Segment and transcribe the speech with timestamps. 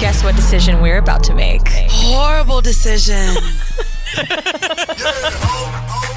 [0.00, 1.62] Guess what decision we're about to make?
[1.66, 3.34] Horrible decision.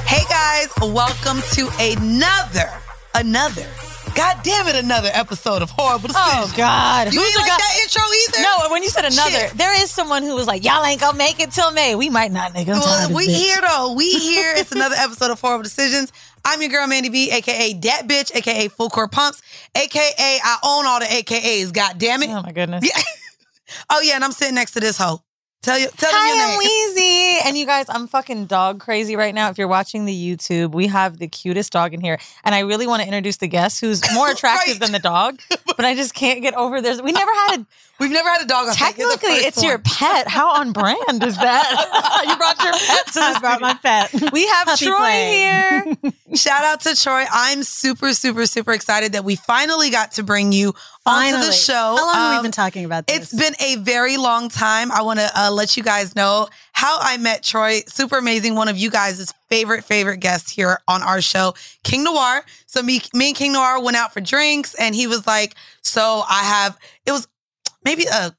[0.06, 2.70] hey guys, welcome to another,
[3.16, 3.66] another,
[4.14, 6.52] god damn it, another episode of Horrible Decisions.
[6.52, 7.12] Oh God!
[7.12, 8.40] You Who's ain't the like guy- that intro either?
[8.42, 9.58] No, when you said another, Shit.
[9.58, 11.96] there is someone who was like, "Y'all ain't gonna make it till May.
[11.96, 13.94] We might not, nigga." I'm Well, we bitch." here though.
[13.94, 14.52] We here.
[14.56, 16.12] It's another episode of Horrible Decisions.
[16.44, 19.42] I'm your girl Mandy B, aka Dat Bitch, aka Full Court Pumps,
[19.74, 20.12] aka
[20.42, 21.72] I own all the AKAs.
[21.72, 22.30] God damn it.
[22.30, 22.84] Oh my goodness.
[22.86, 23.02] Yeah.
[23.90, 25.20] Oh yeah, and I'm sitting next to this hoe.
[25.62, 26.54] Tell you, tell your Hi.
[26.54, 26.60] I'm
[27.40, 27.46] Weezy.
[27.46, 29.48] And you guys, I'm fucking dog crazy right now.
[29.48, 32.18] If you're watching the YouTube, we have the cutest dog in here.
[32.42, 34.80] And I really want to introduce the guest who's more attractive Right.
[34.80, 35.40] than the dog,
[35.76, 37.00] but I just can't get over this.
[37.00, 37.66] We never had a
[38.02, 38.98] We've never had a dog on mic.
[38.98, 40.26] You're the technically it's your pet.
[40.26, 42.24] How on brand is that?
[42.28, 44.32] you brought your pet to the I brought my pet.
[44.32, 45.36] We have Troy play.
[45.36, 45.96] here.
[46.34, 47.24] Shout out to Troy.
[47.30, 50.74] I'm super, super, super excited that we finally got to bring you
[51.06, 51.72] onto the show.
[51.74, 53.32] How long have Um, we been talking about this?
[53.32, 54.90] It's been a very long time.
[54.90, 57.80] I want to uh, let you guys know how I met Troy.
[57.86, 58.54] Super amazing.
[58.56, 62.44] One of you guys' favorite, favorite guests here on our show, King Noir.
[62.66, 66.22] So me, me and King Noir went out for drinks and he was like, so
[66.28, 67.28] I have, it was
[67.84, 68.34] maybe a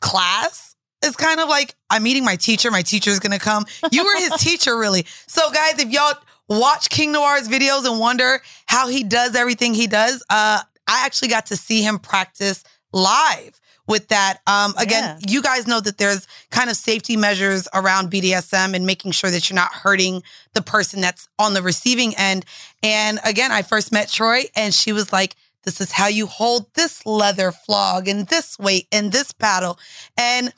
[0.00, 0.74] class.
[1.02, 2.70] It's kind of like I'm meeting my teacher.
[2.70, 3.66] My teacher is to come.
[3.92, 5.04] You were his teacher, really.
[5.26, 6.14] So guys, if y'all
[6.48, 11.28] watch King Noir's videos and wonder how he does everything he does, uh, I actually
[11.28, 14.38] got to see him practice live with that.
[14.46, 19.12] Um, again, you guys know that there's kind of safety measures around BDSM and making
[19.12, 20.22] sure that you're not hurting
[20.54, 22.44] the person that's on the receiving end.
[22.82, 26.72] And again, I first met Troy and she was like, this is how you hold
[26.74, 29.78] this leather flog and this weight and this paddle.
[30.16, 30.52] And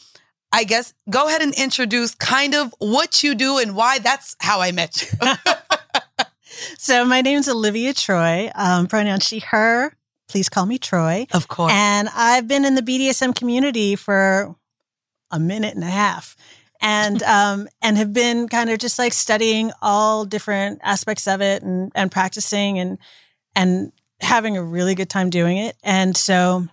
[0.53, 4.61] I guess go ahead and introduce kind of what you do and why that's how
[4.61, 5.09] I met you.
[6.78, 8.50] so my name's Olivia Troy.
[8.55, 9.94] Um, pronoun she, her.
[10.28, 11.27] Please call me Troy.
[11.32, 11.72] of course.
[11.75, 14.55] And I've been in the BDSM community for
[15.31, 16.37] a minute and a half.
[16.81, 21.62] And um, and have been kind of just like studying all different aspects of it
[21.62, 22.99] and and practicing and
[23.55, 25.76] and having a really good time doing it.
[25.82, 26.66] And so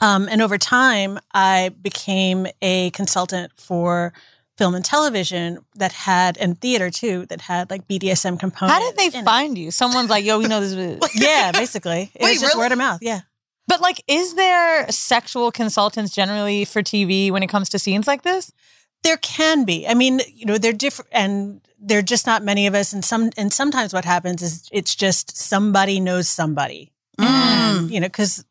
[0.00, 4.12] um, and over time I became a consultant for
[4.56, 8.74] film and television that had and theater too that had like BDSM components.
[8.74, 9.24] How did they in it.
[9.24, 9.70] find you?
[9.70, 10.72] Someone's like, yo, we know this.
[10.72, 12.10] is- Yeah, basically.
[12.14, 12.64] It Wait, was just really?
[12.64, 12.98] word of mouth.
[13.02, 13.20] Yeah.
[13.68, 18.22] But like, is there sexual consultants generally for TV when it comes to scenes like
[18.22, 18.50] this?
[19.02, 19.86] There can be.
[19.86, 22.92] I mean, you know, they're different and they're just not many of us.
[22.92, 26.92] And some, and sometimes what happens is it's just somebody knows somebody.
[27.18, 27.26] Mm.
[27.26, 28.44] And, you know, cause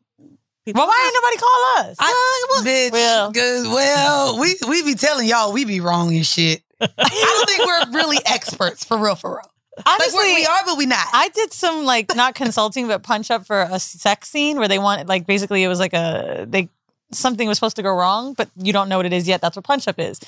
[0.66, 1.96] Well, why ain't nobody call us?
[1.98, 3.32] I, bitch, Well.
[3.32, 6.62] cause well, we we be telling y'all we be wrong and shit.
[6.80, 9.50] I don't think we're really experts for real, for real.
[9.86, 11.06] Honestly, we're, we are, but we not.
[11.12, 14.78] I did some like not consulting, but punch up for a sex scene where they
[14.78, 16.68] wanted like basically it was like a they
[17.12, 19.40] something was supposed to go wrong, but you don't know what it is yet.
[19.40, 20.20] That's what punch up is.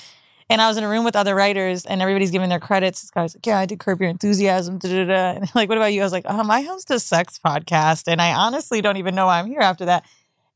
[0.49, 3.01] And I was in a room with other writers, and everybody's giving their credits.
[3.01, 5.31] This guy's like, "Yeah, I did Curb Your Enthusiasm." Da, da, da.
[5.39, 6.01] And like, what about you?
[6.01, 9.27] I was like, um, "I host a sex podcast, and I honestly don't even know
[9.27, 10.05] why I'm here after that."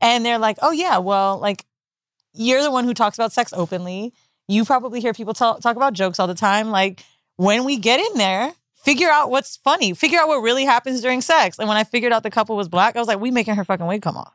[0.01, 1.65] And they're like, "Oh yeah, well, like
[2.35, 4.13] you're the one who talks about sex openly.
[4.47, 6.69] You probably hear people tell, talk about jokes all the time.
[6.69, 7.03] Like
[7.37, 8.51] when we get in there,
[8.83, 9.93] figure out what's funny.
[9.93, 11.57] Figure out what really happens during sex.
[11.57, 13.63] And when I figured out the couple was black, I was like, we making her
[13.63, 14.33] fucking wig come off.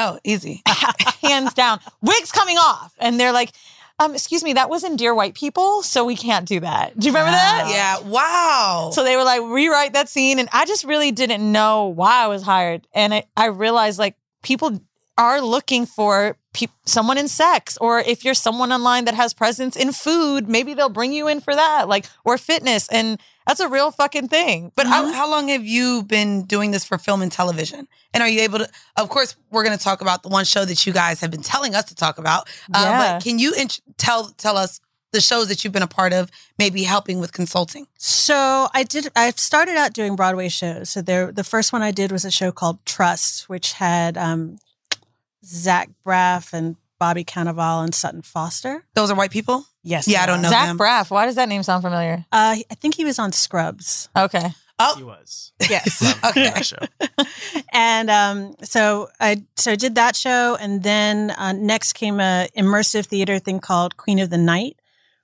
[0.00, 0.62] Oh, easy.
[1.22, 1.80] Hands down.
[2.00, 2.92] Wigs coming off.
[2.98, 3.52] And they're like,
[3.98, 6.98] um, excuse me, that was in Dear White People, so we can't do that.
[6.98, 7.68] Do you remember that?
[7.70, 8.08] Yeah.
[8.08, 8.90] Wow.
[8.94, 10.38] So they were like, rewrite that scene.
[10.38, 12.86] And I just really didn't know why I was hired.
[12.94, 14.80] And I, I realized like people
[15.18, 19.76] are looking for pe- someone in sex, or if you're someone online that has presence
[19.76, 22.88] in food, maybe they'll bring you in for that, like, or fitness.
[22.88, 23.20] And
[23.50, 24.70] that's a real fucking thing.
[24.76, 27.88] But how, how long have you been doing this for film and television?
[28.14, 28.68] And are you able to?
[28.96, 31.42] Of course, we're going to talk about the one show that you guys have been
[31.42, 32.48] telling us to talk about.
[32.72, 34.80] Uh, But can you int- tell tell us
[35.12, 37.88] the shows that you've been a part of, maybe helping with consulting?
[37.98, 39.08] So I did.
[39.16, 40.90] I started out doing Broadway shows.
[40.90, 44.58] So there, the first one I did was a show called Trust, which had um,
[45.44, 48.84] Zach Braff and Bobby Cannavale and Sutton Foster.
[48.94, 49.64] Those are white people.
[49.82, 50.06] Yes.
[50.06, 50.78] Yeah, I don't know Zach them.
[50.78, 51.10] Braff.
[51.10, 52.26] Why does that name sound familiar?
[52.30, 54.10] Uh, I think he was on Scrubs.
[54.14, 54.50] Okay.
[54.78, 54.94] Oh.
[54.96, 55.52] He was.
[55.68, 56.02] Yes.
[56.24, 56.44] Okay.
[56.50, 56.78] that show.
[57.72, 62.48] and um, so I so I did that show, and then uh, next came a
[62.56, 64.76] immersive theater thing called Queen of the Night,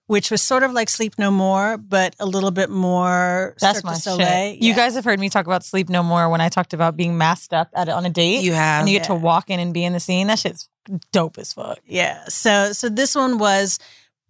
[0.07, 3.85] which was sort of like Sleep No More, but a little bit more That's Cirque
[3.85, 4.27] my Soleil.
[4.27, 4.63] shit.
[4.63, 7.17] You guys have heard me talk about Sleep No More when I talked about being
[7.19, 8.43] masked up at on a date.
[8.43, 8.81] You have.
[8.81, 10.27] and you get to walk in and be in the scene.
[10.27, 10.69] That shit's
[11.13, 11.79] dope as fuck.
[11.87, 12.25] Yeah.
[12.29, 13.79] So so this one was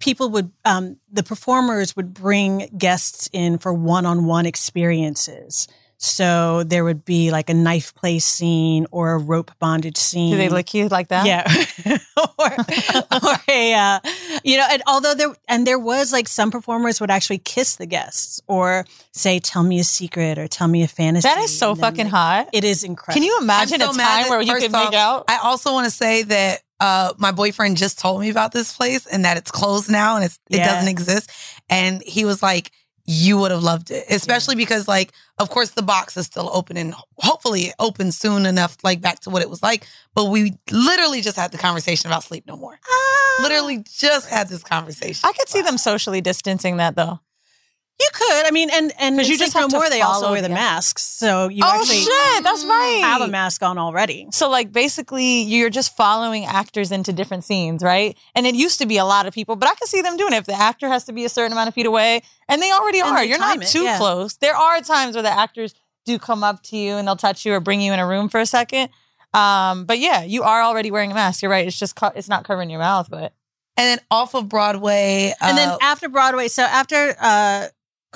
[0.01, 5.69] people would um the performers would bring guests in for one-on-one experiences.
[5.99, 10.33] So there would be like a knife play scene or a rope bondage scene.
[10.33, 11.27] Do they lick you like that?
[11.27, 11.47] Yeah.
[12.39, 12.51] or,
[13.31, 14.01] or a, uh,
[14.45, 17.87] you know, and although there, and there was like some performers would actually kiss the
[17.87, 21.27] guests or say, tell me a secret or tell me a fantasy.
[21.27, 22.51] That is so fucking they- hot.
[22.53, 23.15] It is incredible.
[23.15, 25.25] Can you imagine I'm a so mad time where you first could off, make out?
[25.29, 29.07] I also want to say that uh, my boyfriend just told me about this place
[29.07, 30.75] and that it's closed now and it's, it Yeah.
[30.75, 31.31] doesn't exist.
[31.71, 32.71] And he was like,
[33.07, 36.77] you would have loved it, especially because, like, of course, the box is still open
[36.77, 39.87] and hopefully it opens soon enough, like, back to what it was like.
[40.15, 42.79] But we literally just had the conversation about Sleep No More.
[42.85, 43.39] Ah.
[43.43, 45.21] Literally just had this conversation.
[45.29, 47.21] I could see them socially distancing that though.
[47.99, 48.47] You could.
[48.47, 49.89] I mean, and and 'Cause you you just just no have more.
[49.89, 53.01] They also wear the the- masks, so you oh actually shit, that's right.
[53.03, 54.29] have a mask on already.
[54.33, 58.15] So like basically you're just following actors into different scenes, right?
[58.35, 60.35] And it used to be a lot of people, but I can see them doing
[60.35, 62.71] it if the actor has to be a certain amount of feet away, and they
[62.71, 63.17] already And are.
[63.21, 63.97] they You're not it, too yeah.
[63.97, 64.37] close.
[64.37, 67.55] There are times where the actors do come up to you and they'll touch you
[67.55, 68.91] or bring you in a room for a second.
[69.33, 71.41] Um, but yeah, you are already wearing a mask.
[71.43, 71.67] You're right.
[71.67, 73.33] It's just co- it's not covering your mouth, but
[73.79, 75.33] and then off of Broadway.
[75.41, 77.67] and then uh, after Broadway, so after uh,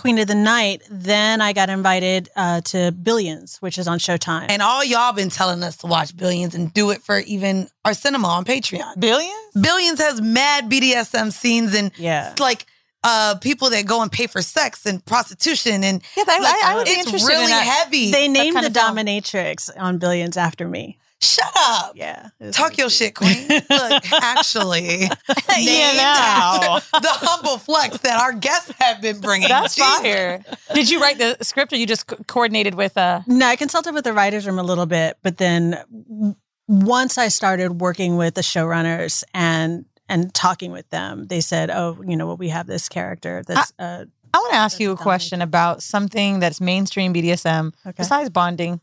[0.00, 4.46] Queen of the Night, then I got invited uh, to Billions, which is on Showtime.
[4.48, 7.92] and all y'all been telling us to watch Billions and do it for even our
[7.94, 8.98] cinema on Patreon.
[8.98, 9.34] billions.
[9.60, 12.66] Billions has mad BDSM scenes and yeah, like
[13.02, 16.72] uh people that go and pay for sex and prostitution and Yeah, I, like, I,
[16.72, 17.64] I would be it's interested really in that.
[17.64, 18.10] heavy.
[18.10, 20.98] they named the dominatrix on Billions after me.
[21.22, 21.92] Shut up.
[21.96, 22.92] Yeah, Talk your cute.
[22.92, 23.46] shit, queen.
[23.70, 25.12] Look, actually, Yeah,
[25.58, 26.78] named now.
[26.92, 29.48] the humble flex that our guests have been bringing.
[29.48, 29.98] That's Jesus.
[30.00, 30.42] fire.
[30.74, 33.92] Did you write the script or you just co- coordinated with uh No, I consulted
[33.92, 36.34] with the writers' room a little bit, but then
[36.68, 41.98] once I started working with the showrunners and and talking with them, they said, "Oh,
[42.06, 44.96] you know, well, we have this character that's uh, I want to ask you a
[44.96, 48.80] question about something that's mainstream BDSM okay." besides bonding.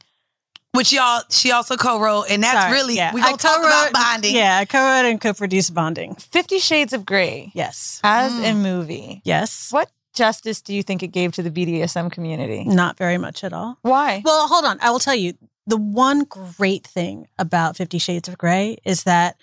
[0.78, 3.14] Which y'all, she also co-wrote, and that's Sorry, really yeah.
[3.14, 4.36] we gonna I talk about bonding.
[4.36, 6.16] Yeah, I co-wrote and co-produced Bonding.
[6.16, 8.52] Fifty Shades of Grey Yes, as Mm.
[8.52, 9.22] a movie.
[9.26, 12.64] yes, What justice do you think it gave to the BDSM community?
[12.64, 13.78] not very much at all.
[13.82, 14.22] Why?
[14.24, 14.78] Well, hold on.
[14.82, 15.34] I will tell you
[15.66, 19.36] the one great thing about Fifty Shades of Grey is that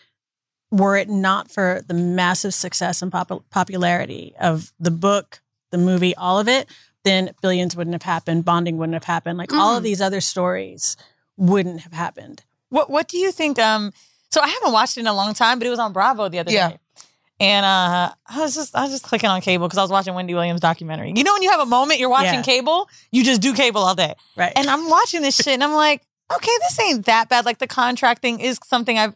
[0.71, 5.41] were it not for the massive success and pop- popularity of the book,
[5.71, 6.69] the movie, all of it,
[7.05, 9.37] then Billions wouldn't have happened, Bonding wouldn't have happened.
[9.39, 9.85] Like all of Mm.
[9.85, 10.97] these other stories
[11.37, 12.45] wouldn't have happened.
[12.71, 13.59] What What do you think?
[13.59, 13.93] Um,
[14.31, 16.39] so I haven't watched it in a long time, but it was on Bravo the
[16.41, 16.71] other Yeah.
[16.71, 16.79] day.
[17.41, 20.15] And uh, I was just I was just clicking on cable because I was watching
[20.15, 21.13] Wendy Williams documentary.
[21.15, 22.43] You know when you have a moment, you're watching Yeah.
[22.43, 24.15] cable, you just do cable all day.
[24.37, 24.53] Right.
[24.57, 26.03] And I'm watching this shit and I'm like,
[26.35, 27.45] okay, this ain't that bad.
[27.45, 29.15] Like the contracting is something I've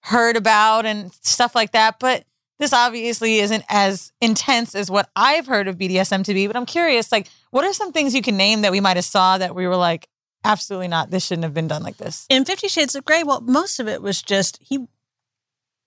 [0.00, 1.98] heard about and stuff like that.
[1.98, 2.24] But
[2.58, 6.46] this obviously isn't as intense as what I've heard of BDSM to be.
[6.46, 9.04] But I'm curious, like, what are some things you can name that we might have
[9.04, 10.08] saw that we were like,
[10.46, 12.26] absolutely not, this shouldn't have been done like this?
[12.28, 14.86] in Fifty Shades of Grey, well, most of it was just he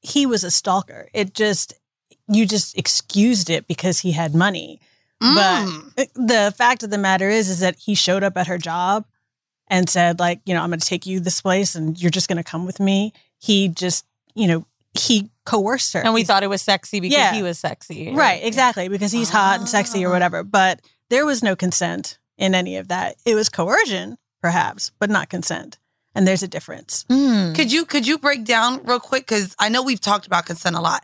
[0.01, 1.09] he was a stalker.
[1.13, 1.73] It just
[2.27, 4.79] you just excused it because he had money.
[5.21, 5.91] Mm.
[5.95, 9.05] But the fact of the matter is, is that he showed up at her job
[9.67, 12.27] and said, like, you know, I'm going to take you this place, and you're just
[12.29, 13.13] going to come with me.
[13.39, 14.05] He just,
[14.35, 14.65] you know,
[14.97, 17.33] he coerced her, And we He's- thought it was sexy because Yeah.
[17.33, 18.11] he was sexy.
[18.13, 20.11] right, exactly, because he's hot and sexy or Ah.
[20.13, 20.43] whatever.
[20.43, 23.15] But there was no consent in any of that.
[23.25, 25.77] It was coercion, perhaps, but not consent.
[26.15, 27.05] And there's a difference.
[27.09, 27.55] Mm.
[27.55, 29.27] Could you could you break down real quick?
[29.27, 31.03] Because I know we've talked about consent a lot,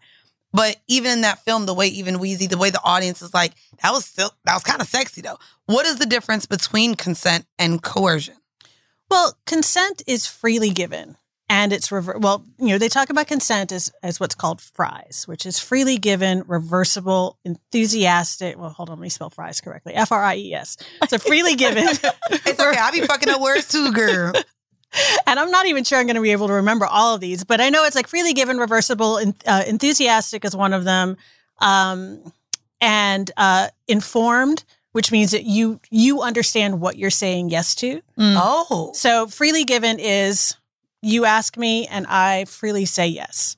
[0.52, 3.54] but even in that film, the way even Weezy, the way the audience is like,
[3.84, 5.38] that was still that was kind of sexy though.
[5.68, 8.36] What is the difference between consent and coercion?
[9.10, 11.18] Well, consent is freely given.
[11.48, 15.26] And it's rever- well, you know, they talk about consent as, as what's called fries,
[15.28, 18.58] which is freely given, reversible, enthusiastic.
[18.58, 19.94] Well, hold on, let me spell fries correctly.
[19.94, 20.78] F R I E S.
[21.08, 21.88] So freely given.
[22.32, 22.78] It's okay.
[22.80, 24.34] i'll be fucking up words too, girl.
[25.28, 27.44] and I'm not even sure I'm going to be able to remember all of these,
[27.44, 31.18] but I know it's like freely given, reversible, en- uh, enthusiastic is one of them,
[31.60, 32.32] um,
[32.82, 38.02] and uh, informed, which means that you you understand what you're saying yes to.
[38.18, 38.36] Mm.
[38.38, 40.56] Oh, So freely given is
[41.02, 43.56] you ask me and I freely say yes.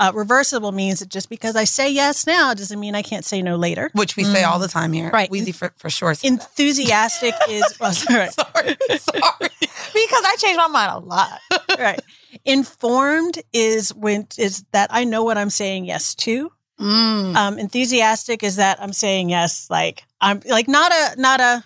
[0.00, 3.42] Uh, reversible means that just because I say yes now doesn't mean I can't say
[3.42, 3.90] no later.
[3.94, 5.10] Which we say all the time here.
[5.10, 5.28] Right.
[5.28, 6.14] Weezy for, for sure.
[6.14, 6.30] says.
[6.30, 8.76] Enthusiastic is well, sorry, sorry.
[8.98, 9.50] Sorry.
[9.60, 11.40] because I changed my mind a lot.
[11.80, 12.00] right.
[12.44, 16.52] Informed is when is that I know what I'm saying yes to.
[16.78, 17.34] Mm.
[17.34, 21.64] Um, enthusiastic is that I'm saying yes, like I'm like not a not a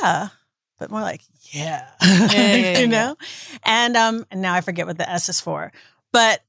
[0.00, 0.28] yeah,
[0.78, 1.20] but more like
[1.52, 2.78] yeah, yeah, yeah.
[2.78, 3.16] you know.
[3.64, 5.72] And um, and now I forget what the S is for,
[6.12, 6.42] but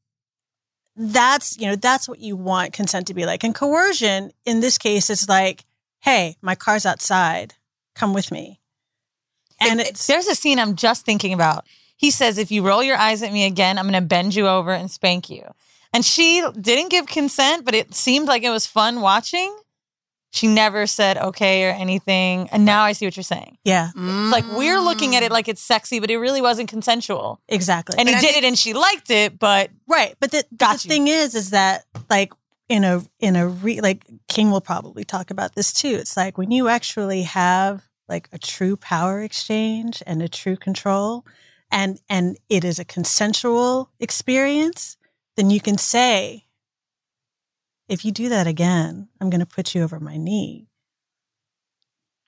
[0.95, 3.43] that's you know that's what you want consent to be like.
[3.43, 5.65] And coercion in this case is like,
[5.99, 7.55] hey, my car's outside,
[7.95, 8.59] come with me.
[9.61, 11.65] And it's There's a scene I'm just thinking about.
[11.95, 14.47] He says, if you roll your eyes at me again, I'm going to bend you
[14.47, 15.43] over and spank you.
[15.93, 19.53] And she didn't give consent, but it seemed like it was fun watching.
[20.31, 22.49] She never said okay or anything.
[22.51, 23.57] And now I see what you're saying.
[23.63, 27.41] yeah, It's like we're looking at it like it's sexy, but it really wasn't consensual.
[27.47, 27.95] exactly.
[27.97, 30.79] And he I did think- it and she liked it, but Right, but the, Got
[30.79, 32.31] the thing is, is that like
[32.67, 35.95] in a in a re, like King will probably talk about this too.
[35.99, 41.25] It's like when you actually have like a true power exchange and a true control,
[41.71, 44.97] and and it is a consensual experience,
[45.37, 46.45] then you can say,
[47.89, 50.67] if you do that again, I'm going to put you over my knee,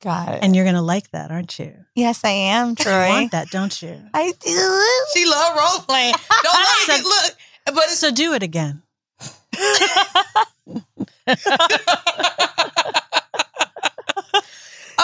[0.01, 0.39] got it.
[0.43, 1.73] and you're going to like that, aren't you?
[1.95, 3.07] yes, I am, You Troy.
[3.09, 4.01] want that, don't you?
[4.13, 4.83] I do.
[5.13, 6.15] She love role playing.
[6.43, 7.35] Don't let So- it look.
[7.67, 8.81] But it's So do it again.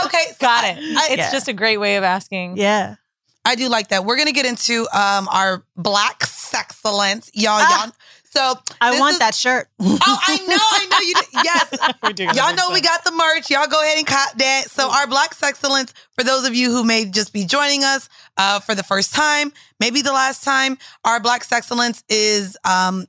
[0.05, 0.25] okay.
[0.31, 0.77] so Got it.
[0.79, 1.31] I, it's Yeah.
[1.31, 2.57] just a great way of asking.
[2.57, 2.95] Yeah.
[3.45, 4.03] I do like that.
[4.05, 7.59] We're gonna get into um our black sexcellence, y'all.
[7.61, 7.85] Ah.
[7.85, 7.93] y'all.
[8.37, 9.67] So I want is- that shirt.
[9.79, 11.15] Oh, I know, I know you.
[11.15, 11.25] Did.
[11.43, 13.49] Yes, y'all know we got the merch.
[13.49, 14.65] Y'all go ahead and cop that.
[14.69, 18.59] So our Black Excellence, for those of you who may just be joining us uh,
[18.59, 23.07] for the first time, maybe the last time, our Black Excellence is um,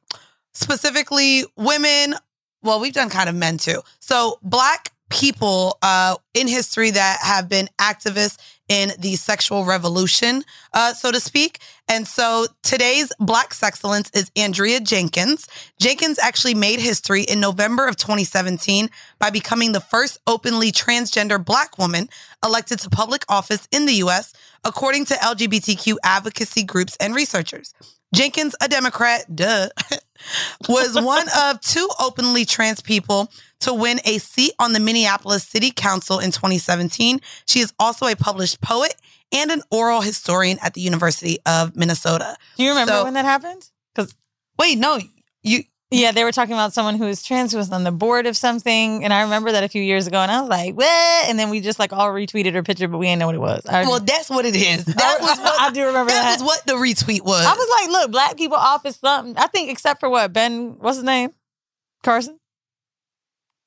[0.55, 2.15] specifically women.
[2.63, 3.83] Well, we've done kind of men too.
[4.01, 10.45] So black people uh, in history that have been activists in the sexual revolution,
[10.75, 11.61] uh, so to speak.
[11.89, 15.49] And so today's Black Excellence is Andrea Jenkins.
[15.81, 21.79] Jenkins actually made history in November of 2017 by becoming the first openly transgender black
[21.79, 22.09] woman
[22.45, 24.33] elected to public office in the US,
[24.65, 27.73] according to LGBTQ advocacy groups and researchers.
[28.15, 29.69] Jenkins, a Democrat, duh,
[30.69, 35.71] was one of two openly trans people to win a seat on the Minneapolis City
[35.71, 37.21] Council in 2017.
[37.47, 38.95] She is also a published poet
[39.33, 42.37] and an oral historian at the University of Minnesota.
[42.57, 43.69] Do you remember So- when that happened?
[43.95, 44.15] Because
[44.59, 44.99] Wait, no,
[45.43, 48.27] you yeah, they were talking about someone who was trans who was on the board
[48.27, 51.29] of something, and I remember that a few years ago, and I was like, "What?"
[51.29, 53.41] And then we just like all retweeted her picture, but we didn't know what it
[53.41, 53.65] was.
[53.67, 54.85] I, well, that's what it is.
[54.99, 56.41] That was what I do remember that that.
[56.41, 57.45] was what the retweet was.
[57.45, 60.99] I was like, "Look, black people office something." I think except for what Ben, what's
[60.99, 61.31] his name,
[62.03, 62.39] Carson.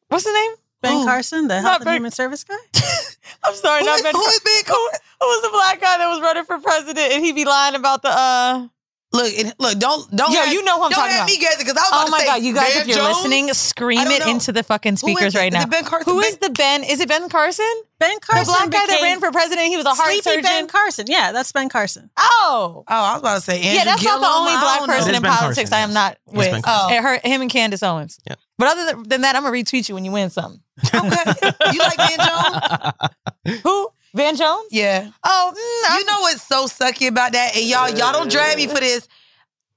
[0.09, 0.51] What's his name?
[0.81, 1.05] Ben Who?
[1.05, 2.55] Carson, the Not Health and Human Service guy.
[3.43, 4.13] I'm sorry, who, not is, Ben.
[4.13, 4.89] who Car- is Ben who,
[5.21, 8.01] who was the black guy that was running for president, and he be lying about
[8.01, 8.67] the uh.
[9.13, 10.31] Look, and- look, don't don't.
[10.31, 11.07] Yo, have- you know who I'm talking about.
[11.09, 12.73] don't have me guessing because I was about Oh to my say, god, you guys,
[12.73, 13.17] Ben if you're Jones?
[13.17, 14.31] listening, scream it know.
[14.31, 15.37] into the fucking Who is speakers it?
[15.37, 15.63] right Is now.
[15.63, 16.13] it Ben Carson?
[16.13, 16.83] Who Ben- is the Ben?
[16.85, 17.65] Is it Ben Carson?
[17.99, 19.67] Ben Carson, The black guy that ran for president.
[19.67, 20.43] He was a heart Sleepy surgeon.
[20.43, 21.05] Ben Carson.
[21.09, 22.09] Yeah, that's Ben Carson.
[22.17, 24.21] oh, Oh, I was about to say Andrew yeah, that's Gillum.
[24.21, 25.93] not the only black person in Ben politics Carson, I am yes.
[25.93, 26.51] not It's with.
[26.51, 26.97] Ben Carson.
[26.97, 28.17] It her, him and Candace Owens.
[28.27, 28.39] Yep.
[28.57, 30.61] But other than- than that, I'm gonna retweet you when you win something.
[30.95, 33.61] Okay, you like Ben Jones?
[33.63, 33.89] Who?
[34.21, 34.67] Van Jones?
[34.69, 35.09] Yeah.
[35.23, 37.55] Oh, mm, You know what's so sucky about that?
[37.55, 39.07] And y'all, y'all don't drag me for this.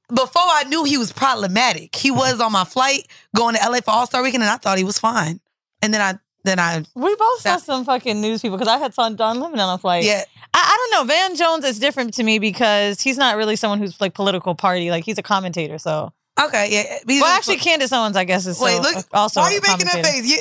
[0.09, 3.93] Before I knew he was problematic, he was on my flight going to LA for
[3.93, 5.41] All Star Weekend, and I thought he was fine.
[5.81, 8.93] And then I, then I, we both saw some fucking news people because I had
[8.93, 10.05] saw Don Lemon on a flight.
[10.05, 11.15] yeah, I, I don't know.
[11.15, 14.91] Van Jones is different to me because he's not really someone who's like political party.
[14.91, 15.79] Like he's a commentator.
[15.79, 16.99] So, okay, yeah.
[17.21, 19.07] Well, actually, Candace Owens, I guess, is wait, look.
[19.15, 19.41] also.
[19.41, 20.27] why are you making that face?
[20.27, 20.39] You,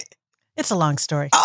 [0.56, 1.30] It's a long story.
[1.34, 1.44] oh,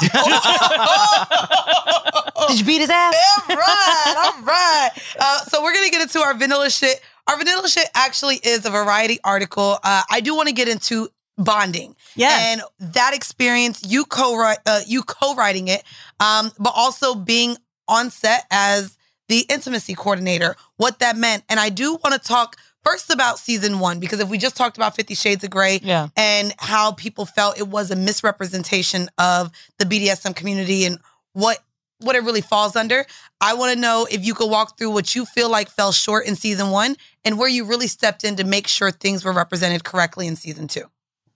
[2.49, 3.15] Did you beat his ass?
[3.49, 4.91] all right, all right.
[5.19, 7.01] Uh, so we're gonna get into our vanilla shit.
[7.27, 9.79] Our vanilla shit actually is a variety article.
[9.83, 11.95] Uh, I do want to get into bonding.
[12.17, 12.59] Yes.
[12.59, 15.83] And that experience, you co uh, you co-writing it,
[16.21, 18.97] um, but also being on set as
[19.29, 21.45] the intimacy coordinator, what that meant.
[21.49, 22.57] And I do want to talk
[22.91, 26.09] first about season one, because if we just talked about Fifty Shades of Grey Yeah.
[26.17, 30.99] and how people felt it was a misrepresentation of the BDSM community and
[31.33, 31.59] what
[32.01, 33.05] what it really falls under.
[33.41, 36.27] I want to know if you could walk through what you feel like fell short
[36.27, 39.83] in season one and where you really stepped in to make sure things were represented
[39.83, 40.85] correctly in season two.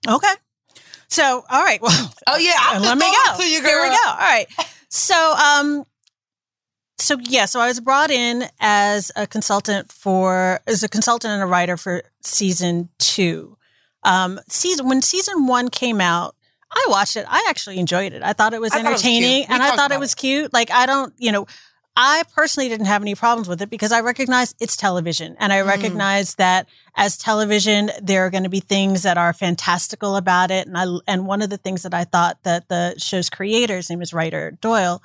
[0.09, 0.32] Okay.
[1.09, 1.82] So, all right.
[1.82, 3.37] Well, Oh yeah, I'm let me go.
[3.38, 3.97] to you, Here we go.
[4.06, 4.47] All right.
[4.88, 5.85] So, um,
[7.02, 11.42] so yeah, so I was brought in as a consultant for as a consultant and
[11.42, 13.56] a writer for season two.
[14.04, 16.35] Um, season when season one came out,
[16.71, 17.26] I watched it.
[17.28, 18.23] I actually enjoyed it.
[18.23, 19.47] I thought it was I thought it was entertaining.
[19.49, 20.16] And I thought it was it.
[20.16, 20.52] cute.
[20.52, 21.47] Like I don't, you know,
[21.97, 25.59] I personally didn't have any problems with it because I recognize it's television, and I
[25.59, 25.66] Mm.
[25.66, 26.66] recognize that
[26.97, 30.66] as television, there are going to be things that are fantastical about it.
[30.66, 33.90] And I and one of the things that I thought that the show's creator, his
[33.90, 35.02] name is Rightor Doyle,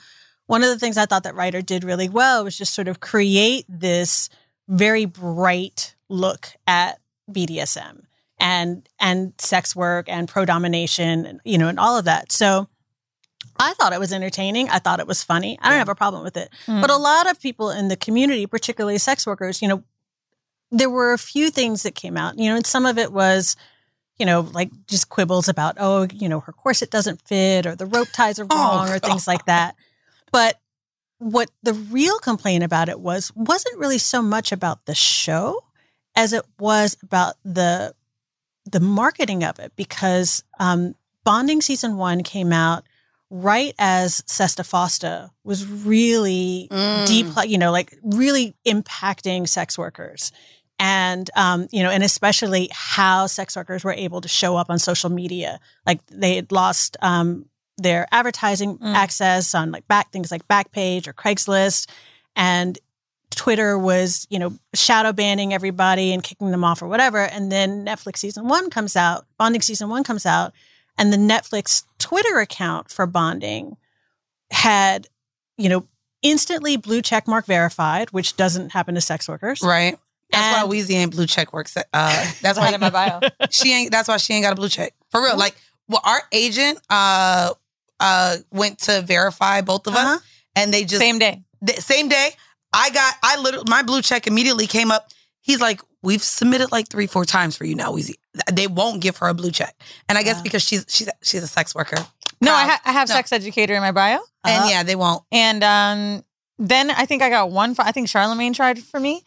[0.47, 2.99] one of the things I thought that Rightor did really well was just sort of
[2.99, 4.29] create this
[4.67, 6.99] very bright look at
[7.31, 8.03] BDSM
[8.39, 12.31] and and sex work and pro domination, and, you know, and all of that.
[12.31, 12.67] So.
[13.59, 14.69] I thought it was entertaining.
[14.69, 15.57] I thought it was funny.
[15.59, 16.51] I don't have a problem with it.
[16.67, 16.79] Mm.
[16.79, 19.83] But a lot of people in the community, particularly sex workers, you know,
[20.69, 23.55] there were a few things that came out, you know, and some of it was,
[24.19, 27.87] you know, like just quibbles about, oh, you know, her corset doesn't fit or the
[27.87, 29.75] rope ties are Oh, wrong or things like that.
[30.31, 30.59] But
[31.19, 35.63] what the real complaint about it was wasn't really so much about the show
[36.15, 37.93] as it was about the
[38.69, 40.93] the marketing of it because um,
[41.23, 42.83] bonding season one came out
[43.29, 47.07] right as SESTA FOSTA was really Mm.
[47.07, 50.31] deep, you know, like really impacting sex workers.
[50.79, 54.79] And, um, you know, and especially how sex workers were able to show up on
[54.79, 55.59] social media.
[55.85, 57.45] Like they had lost um,
[57.77, 58.93] their advertising Mm.
[58.95, 61.87] access on like back things like Backpage or Craigslist.
[62.35, 62.77] And
[63.31, 67.19] Twitter was, you know, shadow banning everybody and kicking them off or whatever.
[67.19, 70.53] And then Netflix season one comes out, Bonding season one comes out,
[70.97, 73.75] and the Netflix Twitter account for Bonding
[74.51, 75.07] had,
[75.57, 75.85] you know,
[76.21, 79.61] instantly blue check mark verified, which doesn't happen to sex workers.
[79.61, 79.99] Right.
[80.31, 81.75] That's And- why Weezy ain't blue check works.
[81.77, 83.29] Uh, that's why in my why bio.
[83.51, 83.91] she ain't.
[83.91, 85.37] That's why she ain't got a blue check for real.
[85.37, 85.55] Like,
[85.87, 87.53] well, our agent uh
[87.99, 90.15] uh went to verify both of Uh-huh.
[90.15, 90.21] us,
[90.55, 91.43] and they just Same day.
[91.61, 92.31] the same day
[92.73, 95.09] I got I literally my blue check immediately came up.
[95.41, 98.15] He's like, we've submitted like three, four times for you now, Weezy.
[98.51, 99.75] They won't give her a blue check,
[100.09, 100.43] and I guess Wow.
[100.43, 101.97] because she's she's she's a sex worker.
[102.41, 103.15] No, I, ha- I have No.
[103.15, 104.19] sex educator in my bio.
[104.43, 105.23] and Uh, yeah, they won't.
[105.31, 106.23] And um,
[106.59, 107.73] then I think I got one.
[107.79, 109.23] I think Charlemagne tried for me,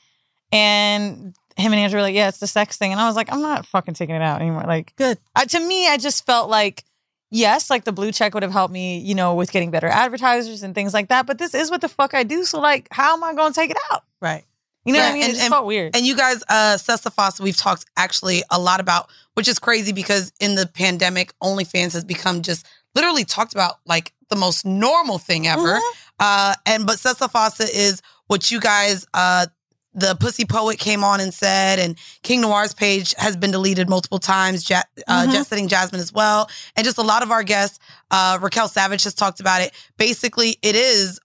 [0.53, 3.33] and him and Andrew were like, "Yeah, it's the sex thing," and I was like,
[3.33, 5.18] "I'm not fucking taking it out anymore." Like, Good.
[5.49, 6.85] to me, I just felt like,
[7.31, 10.62] yes, like the blue check would have helped me, you know, with getting better advertisers
[10.62, 11.27] and things like that.
[11.27, 12.45] But this is what the fuck I do.
[12.45, 14.05] So like, how am I going to take it out?
[14.21, 14.45] Right.
[14.85, 15.23] You know what I mean?
[15.25, 15.95] and- it just and- felt weird.
[15.95, 20.33] And you guys, uh, FOSTA, we've talked actually a lot about, which is crazy because
[20.40, 25.47] in the pandemic, OnlyFans has become just literally talked about like the most normal thing
[25.47, 25.77] ever.
[25.77, 25.81] Mhm.
[26.19, 29.47] Uh, and but FOSTA is what you guys, uh,
[29.94, 34.18] the Pussy Poet came on and said, and King Noir's page has been deleted multiple
[34.20, 34.68] times.
[34.70, 35.33] Ja- uh, Mhm.
[35.33, 37.79] Jet Setting Jasmine as well, and just a lot of our guests.
[38.11, 39.72] Uh, Raquel Savage has talked about it.
[39.96, 41.18] Basically, it is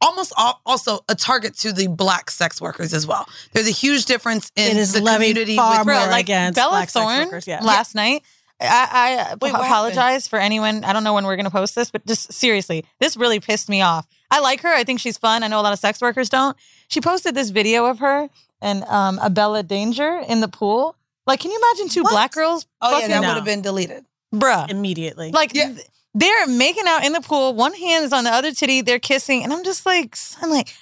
[0.00, 3.26] almost al- also a target to the black sex workers as well.
[3.52, 6.24] There's a huge difference in It is the levied community far with more Bro, like
[6.26, 7.60] against Bella black sex Thorne workers, yeah.
[7.62, 8.22] last night.
[8.60, 10.84] I, I Wait, what apologize for anyone.
[10.84, 13.68] I don't know when we're going to post this, but just seriously, this really pissed
[13.68, 14.06] me off.
[14.34, 14.68] I like her.
[14.74, 15.42] I think she's fun.
[15.42, 16.56] I know a lot of sex workers don't.
[16.88, 18.28] She posted this video of her
[18.60, 20.96] and um, a Bella Danger in the pool.
[21.26, 22.10] Like, can you imagine two What?
[22.12, 22.66] black girls?
[22.82, 23.28] Oh yeah, fucking- that No.
[23.28, 24.04] would have been deleted.
[24.34, 24.68] bruh.
[24.70, 25.30] Immediately.
[25.32, 25.72] Like, Yeah.
[25.72, 27.54] th- they're making out in the pool.
[27.54, 28.80] One hand is on the other titty.
[28.82, 30.74] They're kissing, and I'm just like, son, like,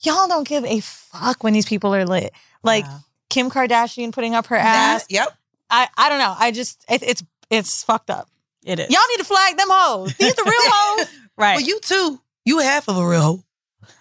[0.00, 2.32] y'all don't give a fuck when these people are lit.
[2.62, 3.00] Like Wow.
[3.28, 5.06] Kim Kardashian putting up her That- ass.
[5.10, 5.36] yep.
[5.70, 6.34] I, I don't know.
[6.38, 8.28] I just it, it's it's fucked up.
[8.64, 8.90] it is.
[8.90, 10.14] Y'all need to flag them hoes.
[10.14, 11.06] These are the real hoes.
[11.36, 11.54] right.
[11.56, 12.20] Well, you too.
[12.44, 13.44] You half of a real hoe.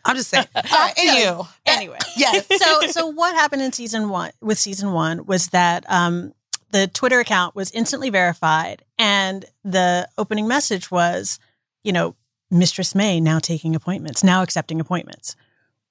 [0.06, 0.46] I'm just saying.
[0.56, 1.22] All right, Fuck anyway.
[1.24, 1.48] you.
[1.66, 1.98] anyway.
[2.18, 2.46] Yes.
[2.58, 6.34] so so what happened in season one with season one was that um
[6.72, 11.40] the Twitter account was instantly verified and the opening message was,
[11.84, 12.16] you know,
[12.52, 15.36] Mistress May now taking appointments, now accepting appointments.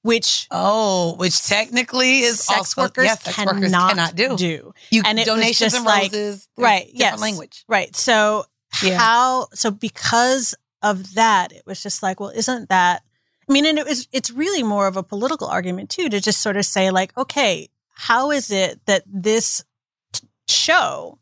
[0.03, 4.37] Which Oh, which technically is sex also workers, yes, sex cannot, workers cannot do.
[4.37, 4.73] do.
[4.91, 7.21] You And it was donations just and like- roses, there's right, Different yes.
[7.21, 7.65] language.
[7.69, 7.97] Right.
[7.97, 8.45] So
[8.83, 8.97] Yeah.
[8.99, 13.03] how so because of that, it was just like, well, isn't that
[13.49, 16.43] I mean, and it was it's really more of a political argument too, to just
[16.43, 19.65] sort of say, like, okay, how is it that this
[20.13, 21.19] t- show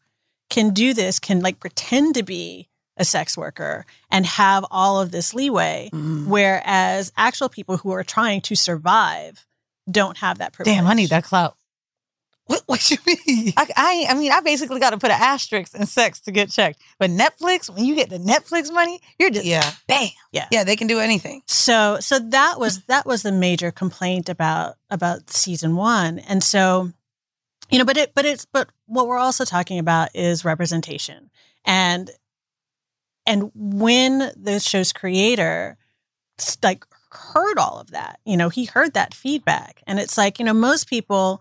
[0.51, 5.11] can do this, can like pretend to be a sex worker and have all of
[5.13, 6.27] this leeway, Mm.
[6.27, 9.47] whereas actual people who are trying to survive
[9.91, 10.75] don't have that privilege.
[10.77, 11.57] Damn, I need that clout.
[12.47, 13.53] What, what you mean?
[13.57, 16.49] I, I I mean, I basically got to put an asterisk in sex to get
[16.51, 16.81] checked.
[16.99, 20.09] But Netflix, when you get the Netflix money, you're just Yeah, bam.
[20.33, 20.63] yeah, yeah.
[20.65, 21.43] they can do anything.
[21.47, 26.21] So so that was that was the major complaint about about season 1.
[26.21, 26.93] And so
[27.69, 31.31] you know but it but it's but what we're also talking about is representation.
[31.65, 32.11] And
[33.27, 35.79] and when the show's creator
[36.63, 40.45] like heard all of that, you know, he heard that feedback and it's like, you
[40.45, 41.41] know, most people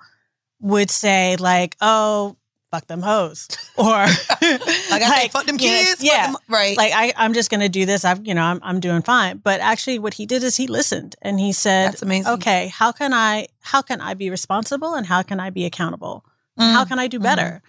[0.60, 2.38] would say like, "Oh,
[2.72, 6.04] fuck them hoes, or Like I say, fuck them you know, kids.
[6.04, 6.76] yeah, them- right.
[6.78, 8.04] like I, I'm just gonna do this.
[8.04, 9.38] I've, you know, I'm, I'm doing fine.
[9.38, 12.34] But actually, what he did is he listened and he said, That's amazing.
[12.34, 16.26] Okay, how can I, how can I be responsible and how can I be accountable?
[16.60, 16.72] Mm.
[16.74, 17.62] How can I do better?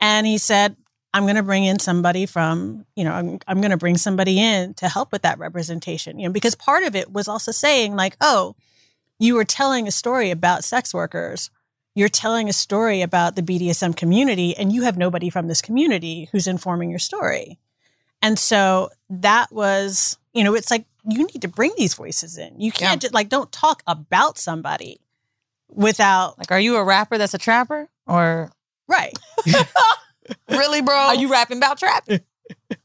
[0.00, 0.76] And he said,
[1.12, 4.40] I'm going to bring in somebody from, you know, I'm, I'm going to bring somebody
[4.40, 7.96] in to help with that representation, you know, because part of it was also saying,
[7.96, 8.54] like, oh,
[9.18, 11.50] you were telling a story about sex workers.
[11.94, 16.28] You're telling a story about the BDSM community, and you have nobody from this community
[16.32, 17.58] who's informing your story.
[18.22, 22.60] And so that was, you know, it's like you need to bring these voices in.
[22.60, 25.00] You can't just like, don't talk about somebody
[25.68, 27.88] without, Like, are you a rapper that's a trapper?
[28.06, 28.50] Or
[28.86, 29.16] right.
[30.48, 30.94] really, bro?
[30.94, 32.20] are you rapping about trapping?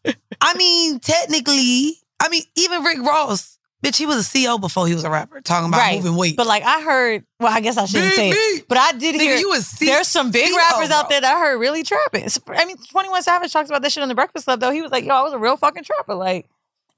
[0.41, 3.54] I mean, technically, I mean, even Rick Ross,
[3.85, 5.97] bitch, he was a CEO before he was a rapper, talking about Right.
[6.01, 6.35] moving weight.
[6.37, 8.67] But like I heard, well, I guess I shouldn't say it.
[8.67, 11.21] But I did Nigga, hear you was C- there's some big CEO, rappers out there
[11.21, 12.27] that I heard really trapping.
[12.49, 14.71] I mean, 21 Savage talks about this shit on the Breakfast Club though.
[14.71, 16.15] He was like, yo, I was a real fucking trapper.
[16.15, 16.47] Like,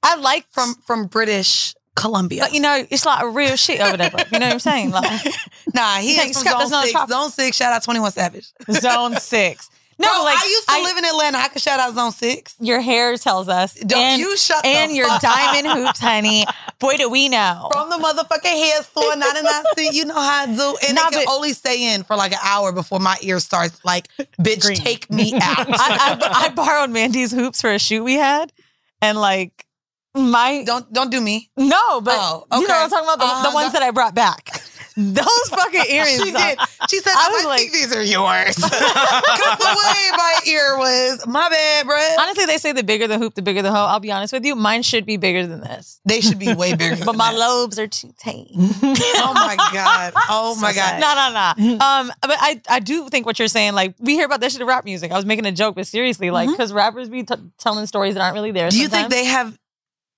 [0.02, 2.42] I like from from British Columbia.
[2.42, 4.10] But you know, it's like a real shit over there.
[4.10, 4.20] bro.
[4.32, 4.90] You know what I'm saying?
[4.92, 5.04] Like
[5.74, 7.06] nah, he think is from Zone Six.
[7.08, 7.56] Zone Six.
[7.56, 8.46] Shout out Twenty One Savage.
[8.70, 9.68] Zone Six.
[10.00, 11.38] No, Bro, like I used to live in Atlanta.
[11.38, 12.54] I could shout out Zone Six.
[12.60, 13.74] Your hair tells us.
[13.74, 16.44] Don't and, you shut the and your fuck diamond hoops, honey.
[16.78, 17.68] Boy, do we know.
[17.72, 19.44] From the motherfucking hair store, 99
[19.76, 19.94] cent.
[19.96, 20.76] You know how I do.
[20.86, 23.40] And Nah, they can but- only stay in for like an hour before my ear
[23.40, 24.06] starts like,
[24.40, 24.76] bitch, Green.
[24.76, 25.66] take me out.
[25.68, 28.52] I, I, I borrowed Mandy's hoops for a shoot we had,
[29.02, 29.66] and like
[30.14, 31.50] my don't don't do me.
[31.56, 33.80] no, but Oh, you know what I'm talking about the, Uh-huh, the ones no.
[33.80, 34.62] that I brought back.
[35.00, 36.20] Those fucking earrings.
[36.20, 36.58] She did.
[36.90, 38.56] She said, I was like- think these are yours.
[39.28, 42.18] Because the way my ear was, my bad, bruh.
[42.18, 43.84] Honestly, they say the bigger the hoop, the bigger the hoe.
[43.86, 46.74] I'll be honest with you, mine should be bigger than this, They should be way
[46.76, 47.04] bigger.
[47.04, 47.38] but my that.
[47.38, 48.46] lobes are too tame.
[48.54, 50.12] Oh my God.
[50.28, 51.00] Oh my So God.
[51.00, 51.84] no, no, no.
[51.84, 53.74] Um, but I, I do think what you're saying.
[53.74, 55.12] Like we hear about this shit in rap music.
[55.12, 58.20] I was making a joke, but seriously, like because rappers be t- telling stories that
[58.22, 58.68] aren't really there.
[58.70, 59.56] Do you think they have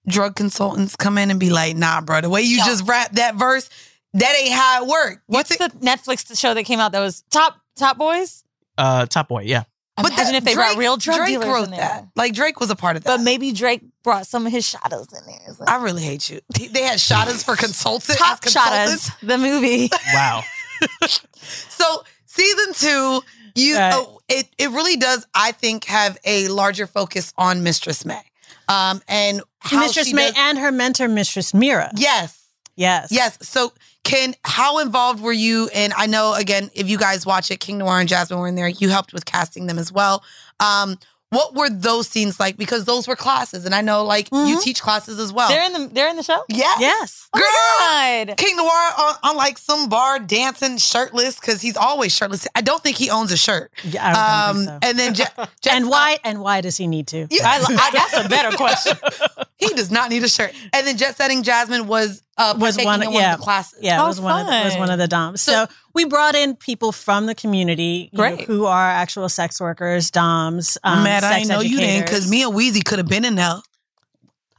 [0.08, 2.64] drug consultants come in and be like, nah, bro, the way you No.
[2.64, 3.68] just rap that verse,
[4.14, 5.22] that ain't how it worked.
[5.26, 8.44] What's think- the Netflix show that came out that was Top Top Boys?
[8.78, 9.64] Uh, Top Boy, yeah.
[9.96, 11.80] But Imagine that- if they Drake, brought real drug Drake dealers wrote in there.
[11.80, 12.08] that.
[12.16, 13.18] Like Drake was a part of that.
[13.18, 15.40] But maybe Drake brought some of his shadows in there.
[15.46, 16.40] It's like, I really hate you.
[16.70, 18.16] They had shadows for consultants.
[18.16, 19.90] Top shadows, the movie.
[20.14, 20.42] Wow.
[21.42, 23.22] So season two,
[23.54, 23.92] you Right.
[23.94, 28.22] oh, it it really does, I think, have a larger focus on Mistress May.
[28.68, 31.90] Um and how Mistress she May does- and her mentor, Mistress Mira.
[31.96, 32.39] Yes.
[32.80, 33.08] Yes.
[33.12, 33.36] Yes.
[33.42, 35.68] So, Ken, how involved were you?
[35.74, 38.54] And I know, again, if you guys watch it, King Noir and Jasmine were in
[38.54, 38.68] there.
[38.68, 40.24] You helped with casting them as well.
[40.60, 40.98] Um,
[41.30, 42.56] what were those scenes like?
[42.56, 44.62] Because those were classes, and I know, like, you Mhm.
[44.62, 45.48] teach classes as well.
[45.48, 46.42] they're in the they're in the show.
[46.48, 46.74] yeah.
[46.78, 47.28] Yes.
[47.32, 48.36] Oh my God.
[48.36, 52.46] King Noir on, on like some bar dancing shirtless because he's always shirtless.
[52.56, 53.70] I don't think he owns a shirt.
[53.84, 54.88] Yeah, I don't Um, think so.
[54.88, 55.26] and then Ja-
[55.62, 56.18] Jas- and why?
[56.24, 57.28] And why does he need to?
[57.30, 57.48] Yeah.
[57.48, 58.98] I, I, that's a better question.
[59.58, 60.52] he does not need a shirt.
[60.72, 63.34] And then Jet Setting Jasmine was uh Was one- in one yeah.
[63.34, 63.78] of the classes.
[63.80, 65.40] Yeah, Oh, it was one of the, was one of the doms.
[65.42, 68.46] So- So, we brought in people from the community, you know, Great.
[68.46, 70.78] who are actual sex workers, doms.
[70.84, 72.30] I'm Um, mad I sex didn't know you didn't because educators.
[72.30, 73.56] me and Weezy could have been in there.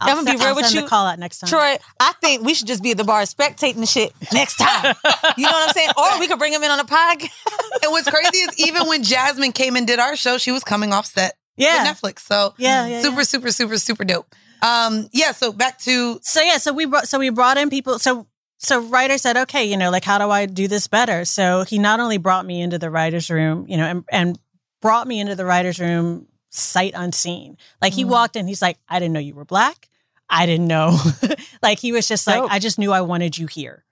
[0.04, 0.88] I'll I'm gonna be send- real I'll with you.
[0.88, 1.48] call out next time.
[1.50, 4.96] Troy, I think we should just be at the bar spectating the shit next time.
[5.38, 5.90] You know what I'm saying?
[5.96, 7.30] Or we could bring him in on a podcast.
[7.84, 10.92] And what's crazy is even when Jasmine came and did our show, she was coming
[10.92, 12.20] off set yeah, with Netflix.
[12.22, 13.24] So yeah, yeah, super, yeah.
[13.24, 14.34] super, super, super dope.
[14.64, 15.32] Um, yeah.
[15.34, 18.00] So back to So yeah, so we brought so we brought in people.
[18.00, 18.26] So
[18.64, 21.26] so Rightor said, okay, you know, like how do I do this better?
[21.26, 24.40] So he not only brought me into the writers' room, you know, and and
[24.82, 27.58] brought me into the writers' room sight unseen.
[27.82, 28.10] Like he Mm.
[28.10, 29.90] walked in, he's like, I didn't know you were black.
[30.30, 30.98] I didn't know.
[31.64, 32.52] like he was just like, Dope.
[32.52, 33.84] I just knew I wanted you here.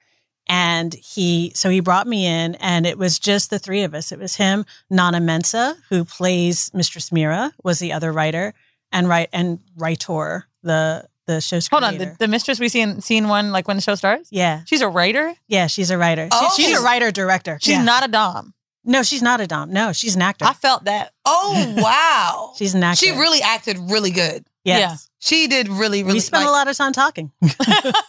[0.47, 4.11] And he, so he brought me in, and it was just the three of us.
[4.11, 8.53] It was him, Nana Mensah, who plays Mistress Mira, was the other writer,
[8.91, 13.01] and right and writer, the the show's Hold on, the, the mistress we see in
[13.01, 14.29] scene one, like when the show starts.
[14.31, 15.33] Yeah, She's a writer.
[15.47, 16.25] yeah, she's a writer.
[16.25, 16.49] She- Oh.
[16.55, 17.57] she's a writer director.
[17.61, 17.83] She's Yeah.
[17.83, 18.53] not a dom.
[18.85, 19.71] No, she's not a dom.
[19.71, 20.45] No, she's an actor.
[20.45, 21.11] I felt that.
[21.25, 23.05] oh wow, she's an actor.
[23.05, 24.45] she really acted really good.
[24.63, 24.79] yes.
[24.79, 24.95] yeah.
[25.21, 26.13] She did really, really.
[26.13, 27.29] we spent like, a lot of time talking.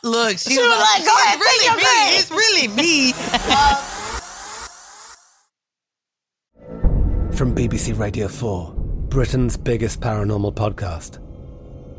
[0.05, 1.83] Look, she, She was was like, "Go "It's ahead, really me.
[1.83, 3.13] break." It's really me."
[7.37, 8.75] From BBC Radio 4,
[9.09, 11.19] Britain's biggest paranormal podcast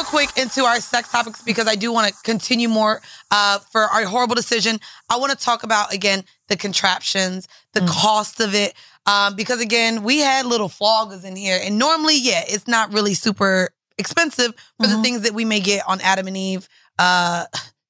[0.00, 3.82] Real quick into our sex topics because I do want to continue more uh, for
[3.82, 4.80] our horrible decision.
[5.10, 10.02] I want to talk about again the contraptions, the cost of it, um, because again
[10.02, 14.86] we had little floggers in here, and normally, yeah, it's not really super expensive for
[14.86, 16.68] the things that we may get on Adam and Eve.
[16.98, 17.44] Uh,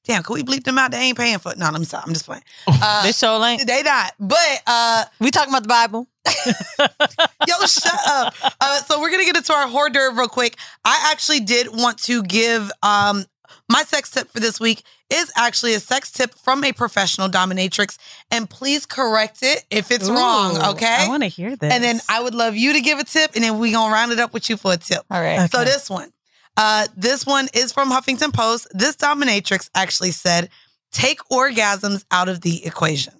[0.04, 0.90] damn, could we bleep them out?
[0.90, 1.54] They ain't paying for.
[1.56, 2.42] No, I'm sorry, I'm just playing.
[2.68, 3.66] Uh, This show ain't.
[3.66, 6.06] they not, but uh, We talking about the Bible.
[7.48, 8.34] Yo, shut up.
[8.60, 10.56] Uh, so we're gonna get into our hors d'oeuvre real quick.
[10.84, 13.24] I actually did want to give um
[13.68, 17.98] my sex tip for this week is actually a sex tip from a professional dominatrix,
[18.30, 20.56] and please correct it if it's wrong.
[20.74, 20.86] Okay.
[21.00, 21.72] I want to hear this.
[21.72, 24.12] and then I would love you to give a tip, and then we gonna round
[24.12, 25.02] it up with you for a tip.
[25.10, 25.50] All right.
[25.50, 26.12] So this one,
[26.56, 28.68] uh, this one is from Huffington Post.
[28.72, 30.50] This dominatrix actually said,
[30.92, 33.14] "Take orgasms out of the equation."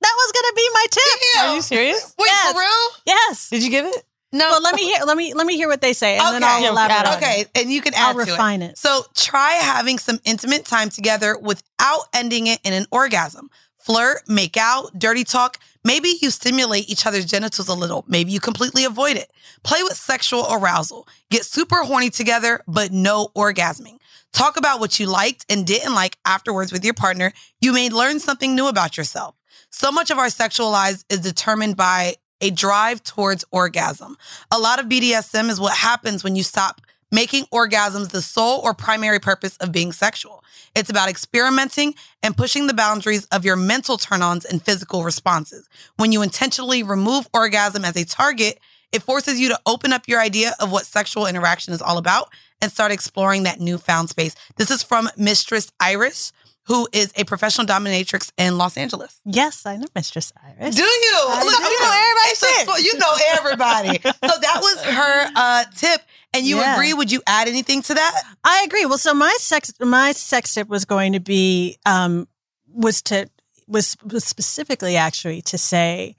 [0.00, 1.44] that was gonna be my tip.
[1.44, 2.14] Are you serious?
[2.18, 2.52] Wait, Yes.
[2.52, 2.88] for real?
[3.06, 3.48] Yes.
[3.50, 4.04] Did you give it?
[4.32, 4.48] No.
[4.50, 5.04] Well, let me hear.
[5.04, 6.66] Let me let me hear what they say, and then I'll Okay.
[6.68, 6.96] elaborate.
[7.00, 7.22] add on on.
[7.22, 7.24] it.
[7.24, 8.72] Okay, and you can add I'll to refine it.
[8.72, 8.78] it.
[8.78, 13.50] So try having some intimate time together without ending it in an orgasm.
[13.78, 15.58] Flirt, make out, dirty talk.
[15.84, 18.04] Maybe you stimulate each other's genitals a little.
[18.06, 19.30] Maybe you completely avoid it.
[19.64, 21.08] Play with sexual arousal.
[21.30, 23.98] Get super horny together, but no orgasming.
[24.32, 27.32] Talk about what you liked and didn't like afterwards with your partner.
[27.60, 29.34] You may learn something new about yourself.
[29.70, 34.16] So much of our sexual lives is determined by a drive towards orgasm.
[34.50, 36.80] A lot of BDSM is what happens when you stop
[37.12, 40.42] making orgasms the sole or primary purpose of being sexual.
[40.74, 45.68] It's about experimenting and pushing the boundaries of your mental turn ons and physical responses.
[45.96, 48.58] When you intentionally remove orgasm as a target,
[48.90, 52.30] it forces you to open up your idea of what sexual interaction is all about
[52.60, 54.34] and start exploring that newfound space.
[54.56, 56.32] This is from Mistress Iris,
[56.64, 59.18] who is a professional dominatrix in Los Angeles.
[59.24, 60.76] Yes, I know Mistress Iris.
[60.76, 61.16] Do you?
[61.28, 62.88] I Look, do.
[62.88, 63.98] you know everybody.
[63.98, 64.00] you know everybody.
[64.04, 66.02] so that was her uh, tip,
[66.34, 66.74] and you Yeah.
[66.74, 66.92] agree?
[66.94, 68.22] Would you add anything to that?
[68.44, 68.86] I agree.
[68.86, 72.28] Well, so my sex my sex tip was going to be um
[72.66, 73.28] was to
[73.68, 76.16] was, was specifically actually to say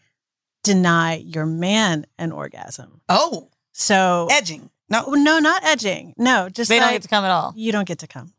[0.63, 3.01] deny your man an orgasm.
[3.09, 4.69] Oh, So edging.
[4.89, 5.03] No.
[5.11, 6.13] no, not edging.
[6.17, 7.53] No, just They don't get to come at all.
[7.55, 8.33] you don't get to come.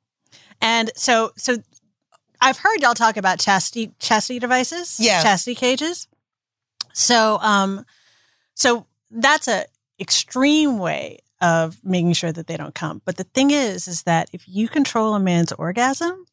[0.60, 1.56] And so so
[2.40, 5.22] I've heard y'all talk about chastity chastity devices, Yes.
[5.22, 6.08] chastity cages.
[6.92, 7.84] So um
[8.54, 9.66] so that's a
[10.00, 13.02] extreme way of making sure that they don't come.
[13.04, 16.24] But the thing is is that if you control a man's orgasm,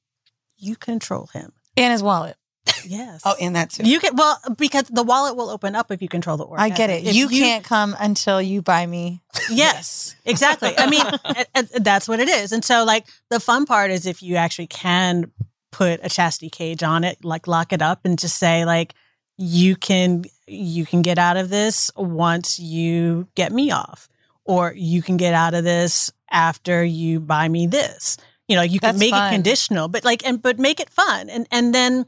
[0.58, 1.52] you control him.
[1.78, 2.38] And his wallet.
[2.86, 3.22] Yes.
[3.26, 3.84] Oh, and that too.
[3.84, 6.72] you can well because the wallet will open up if you control the orgasm.
[6.72, 7.06] I get it.
[7.08, 9.22] If You, can't come until you buy me.
[9.52, 10.74] Yes, exactly.
[10.78, 12.52] I mean, a- a- that's what it is.
[12.52, 15.32] And so, like, the fun part is if you actually can
[15.72, 18.94] put a chastity cage on it, like lock it up and just say, like,
[19.38, 24.08] you can you can get out of this once you get me off,
[24.52, 28.18] or you can get out of this after you buy me this.
[28.48, 29.28] You know, you can That's make fun.
[29.32, 32.06] it conditional, but like, and but make it fun, and and then.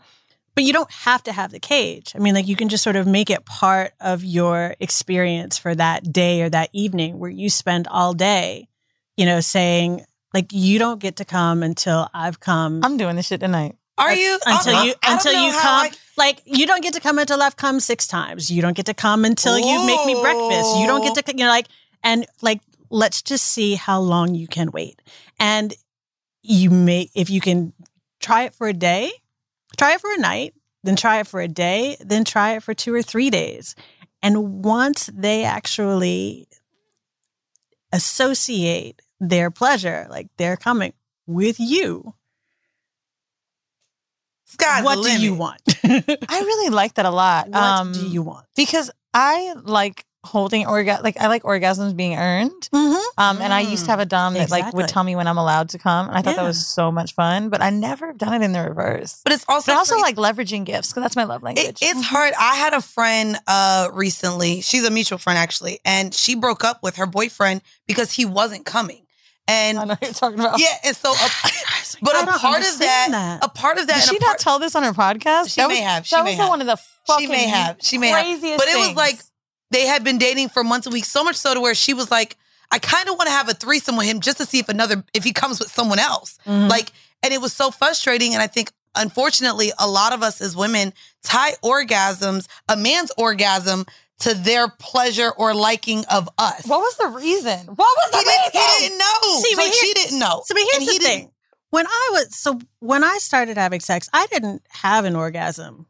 [0.55, 2.11] But you don't have to have the cage.
[2.15, 5.73] I mean, like you can just sort of make it part of your experience for
[5.73, 8.67] that day or that evening where you spend all day,
[9.17, 12.81] you know, saying, like, you don't get to come until I've come.
[12.83, 13.75] I'm doing this shit tonight.
[13.97, 16.99] Are you until I- you I until you come I- like you don't get to
[16.99, 18.51] come until I've come six times.
[18.51, 20.77] You don't get to come until you make me breakfast.
[20.77, 21.67] You don't get to you know like
[22.03, 25.01] and like let's just see how long you can wait.
[25.39, 25.73] And
[26.41, 27.73] you may if you can
[28.19, 29.11] try it for a day,
[29.77, 32.73] try it for a night, then try it for a day, then try it for
[32.73, 33.75] two or three days.
[34.21, 36.47] And once they actually
[37.91, 40.93] associate their pleasure, like they're coming
[41.25, 42.13] with you,
[44.45, 45.61] Sky's what do you want?
[45.83, 47.49] I really like that a lot.
[47.49, 48.45] what um, do you want?
[48.55, 51.03] Because I like holding orgasm.
[51.03, 52.69] Like I like orgasms being earned.
[52.73, 52.93] Mm-hmm.
[53.21, 55.37] Um, and I used to have a dom that like would tell me when I'm
[55.37, 56.47] allowed to come, and I thought that Yeah.
[56.47, 57.49] was so much fun.
[57.49, 59.21] But I never have done it in the reverse.
[59.23, 61.65] But it's also But also like leveraging gifts because that's my love language.
[61.65, 62.33] It, it's hard.
[62.39, 64.61] I had a friend uh recently.
[64.61, 68.65] She's a mutual friend actually, and she broke up with her boyfriend because he wasn't
[68.65, 68.99] coming.
[69.45, 70.57] And I know what you're talking about.
[70.57, 71.15] yeah, and so a,
[72.01, 73.43] but I a don't part of that, understand that.
[73.43, 75.53] a part of that, Did and she a part, not tell this on her podcast?
[75.53, 76.05] She that may was, have.
[76.07, 76.47] She that may was have.
[76.49, 78.97] one of the fucking she may have, she may have, craziest but it was things.
[78.97, 79.19] like
[79.73, 82.09] they had been dating for months and weeks, so much so to where she was
[82.11, 82.37] like,
[82.71, 85.03] I kind of want to have a threesome with him just to see if another
[85.13, 86.37] if he comes with someone else.
[86.45, 86.69] Mm-hmm.
[86.69, 88.33] Like, and it was so frustrating.
[88.33, 93.85] And I think unfortunately, a lot of us as women tie orgasms, a man's orgasm,
[94.19, 96.65] to their pleasure or liking of us.
[96.65, 97.57] What was the reason?
[97.67, 98.61] What was the he didn't, reason?
[98.79, 99.39] he didn't know.
[99.41, 100.41] See, so but here- she didn't know.
[100.45, 101.33] So, but here's And he the thing: didn't-
[101.71, 105.85] when I was so when I started having sex, I didn't have an orgasm.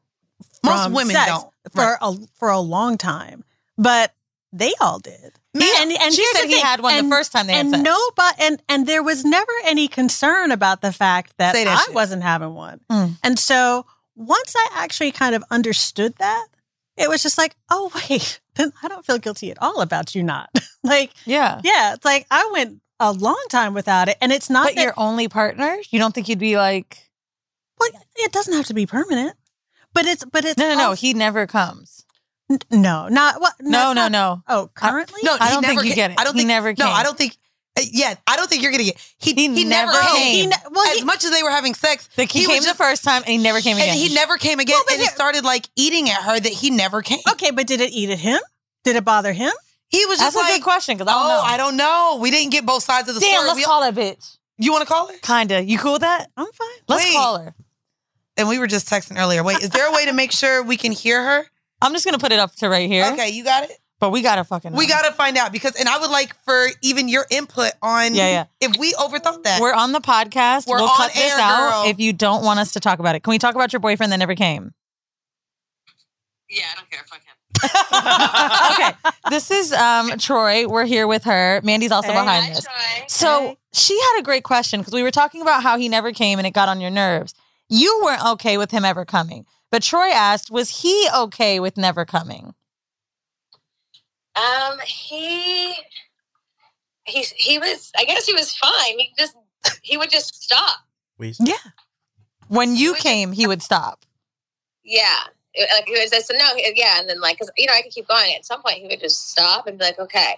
[0.65, 1.49] Most women sex don't.
[1.73, 1.97] for Right.
[2.01, 3.43] a for a long time.
[3.77, 4.13] But
[4.51, 5.33] they all did.
[5.57, 7.71] He- and and she said he thing, had one the first time they had and
[7.75, 7.83] sex.
[7.83, 11.93] nobody and and there was never any concern about the fact that, I shit.
[11.93, 12.79] wasn't having one.
[12.91, 13.17] Mm.
[13.23, 16.47] And so once I actually kind of understood that,
[16.97, 20.23] it was just like, oh wait, then I don't feel guilty at all about you
[20.23, 20.49] not.
[20.83, 21.61] like, Yeah.
[21.63, 24.83] yeah, it's like I went a long time without it, and it's not But that
[24.83, 25.77] your only partner?
[25.89, 27.09] You don't think you'd be like,
[27.79, 29.35] well, it doesn't have to be permanent.
[29.93, 30.91] But it's but it's no, no, no.
[30.93, 32.02] He never comes.
[32.49, 33.53] N- no, not what?
[33.59, 34.43] No, it's no, not- no.
[34.47, 35.21] Oh, currently?
[35.23, 36.19] No, I don't think you ca- get it.
[36.19, 36.89] I don't He think never No.
[36.89, 37.37] I don't think.
[37.77, 38.97] uh, Yeah, I don't think you're gonna get.
[39.19, 40.15] He He he, never never came.
[40.17, 40.35] came.
[40.41, 42.63] He ne- well, as he- much as they were having sex, Like he, was came
[42.63, 43.89] the first time and he never came again.
[43.89, 44.77] and he never came again.
[44.85, 47.19] but and it here- started like eating at her that he never came.
[47.31, 48.39] Okay, but did it eat at him?
[48.83, 49.51] Did it bother him?
[49.89, 51.41] He was That's just a like, good question because I don't oh, know.
[51.41, 52.17] I don't know.
[52.19, 53.47] We didn't get both sides of the Damn, story.
[53.47, 54.37] let's We- call that bitch.
[54.57, 55.13] you want to call her?
[55.21, 55.63] Kinda.
[55.63, 56.29] You cool with that?
[56.35, 56.67] I'm fine.
[56.87, 57.13] Let's Wait.
[57.13, 57.55] call her.
[58.35, 59.43] And we were just texting earlier.
[59.43, 61.47] Wait, is there a way to make sure we can hear her?
[61.83, 63.05] I'm just gonna put it up to right here.
[63.13, 63.77] Okay, you got it.
[63.99, 64.71] But we gotta fucking.
[64.73, 64.77] Know.
[64.77, 68.15] We got to find out because, and I would like for even your input on.
[68.15, 68.45] Yeah, yeah.
[68.59, 70.67] If we overthought that, We're on the podcast.
[70.67, 71.83] We're we'll on cut this air, out girl.
[71.91, 73.23] if you don't want us to talk about it.
[73.23, 74.73] Can we talk about your boyfriend that never came?
[76.49, 77.03] Yeah, I don't care.
[77.07, 77.33] Fuck him.
[78.73, 79.11] okay.
[79.29, 80.67] This is um Troy.
[80.67, 81.61] We're here with her.
[81.63, 82.19] Mandy's also Hey.
[82.19, 82.63] behind Hi, this.
[82.65, 83.05] Troy.
[83.07, 83.57] So Hey.
[83.73, 86.45] she had a great question because we were talking about how he never came and
[86.47, 87.33] it got on your nerves.
[87.69, 89.45] You weren't okay with him ever coming.
[89.73, 92.53] But Troy asked, was he okay with never coming?
[94.35, 95.73] Um, he,
[97.05, 97.91] he, he was.
[97.97, 98.99] I guess he was fine.
[98.99, 99.35] He just,
[99.81, 100.77] he would just stop.
[101.39, 101.55] Yeah.
[102.49, 104.05] When you We- came, he would stop.
[104.83, 105.21] Yeah,
[105.57, 106.13] like he was.
[106.13, 106.51] I said no.
[106.75, 108.31] Yeah, and then like, cause you know, I could keep going.
[108.35, 110.35] At some point, he would just stop and be like, okay.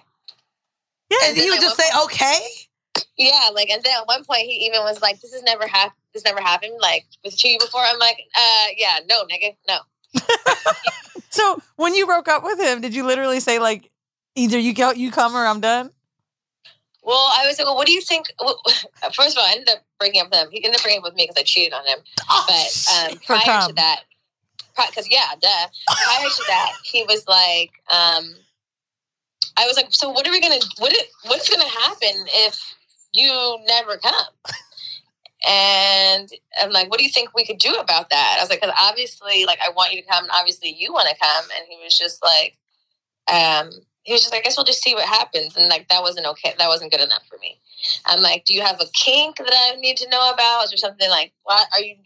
[1.10, 2.38] and And he would just went- say, "Okay."
[3.18, 6.00] Yeah, like, and then at one point, he even was like, "This has never happened.
[6.16, 6.74] This never happened.
[6.80, 9.78] Like with to you before." I'm like, uh, yeah, no, nigga, no.
[11.36, 13.90] So when you broke up with him, did you literally say like,
[14.36, 15.90] either you go, you come, or I'm done?
[17.02, 18.32] Well, I was like, well, what do you think?
[18.40, 18.60] Well,
[19.12, 20.48] first of all, I ended up breaking up with him.
[20.50, 21.98] He ended up breaking up with me because I cheated on him.
[22.30, 24.00] Oh, But um, prior to that,
[24.88, 25.66] because yeah, duh.
[25.88, 28.34] Prior to that, he was like, um,
[29.58, 30.60] I was like, so what are we gonna?
[30.78, 32.58] What it, what's gonna happen if
[33.12, 34.26] you never come?
[35.46, 36.28] And
[36.60, 38.36] I'm like, what do you think we could do about that?
[38.38, 41.08] I was like, because obviously, like, I want you to come, and obviously, you want
[41.08, 41.44] to come.
[41.56, 42.56] And he was just like,
[43.28, 43.70] um,
[44.02, 45.56] he was just like, I guess we'll just see what happens.
[45.56, 46.54] And like, that wasn't okay.
[46.58, 47.60] That wasn't good enough for me.
[48.06, 50.66] I'm like, do you have a kink that I need to know about?
[50.68, 51.96] There something like, what are you?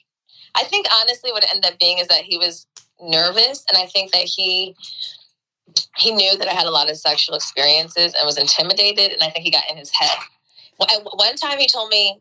[0.55, 2.67] I think honestly, what it ended up being is that he was
[3.01, 4.75] nervous, and I think that he
[5.97, 9.31] he knew that I had a lot of sexual experiences and was intimidated, and I
[9.31, 10.19] think he got in his head.
[10.79, 12.21] One time, he told me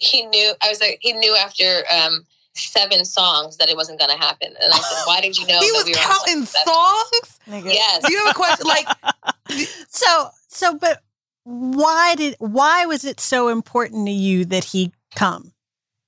[0.00, 4.10] he knew I was like he knew after um, seven songs that it wasn't going
[4.10, 6.44] to happen, and I said, "Why did you know?" he that was we were counting
[6.46, 7.38] seven- songs.
[7.72, 8.02] Yes.
[8.04, 8.66] Do you have a question?
[8.66, 8.86] Like,
[9.88, 11.02] So so but
[11.44, 15.52] why did why was it so important to you that he come?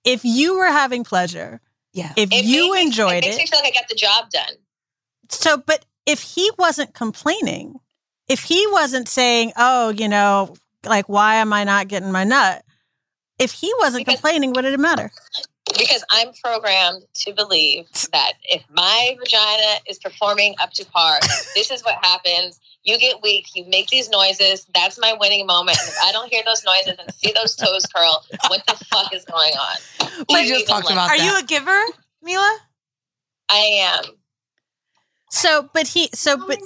[0.04, 1.60] If you were having pleasure,
[1.92, 2.12] yeah.
[2.16, 4.30] if It you made me- enjoyed it, makes me feel like I got the job
[4.30, 4.54] done.
[5.28, 7.78] so but if he wasn't complaining,
[8.28, 12.64] if he wasn't saying, "Oh, you know, like why am I not getting my nut?"
[13.42, 15.10] If he wasn't Because- complaining, what did it matter?
[15.78, 21.18] because I'm programmed to believe that if my vagina is performing up to par,
[21.54, 22.60] this is what happens.
[22.84, 24.66] You get weak, you make these noises.
[24.74, 25.78] That's my winning moment.
[25.80, 29.14] And if I don't hear those noises and see those toes curl, what the fuck
[29.14, 29.76] is going on?
[30.28, 31.24] We Are you just talked like- about Are that.
[31.24, 31.80] you a giver,
[32.22, 32.58] Mila?
[33.48, 33.58] I
[33.98, 34.04] am.
[35.30, 36.58] So, but he, so, but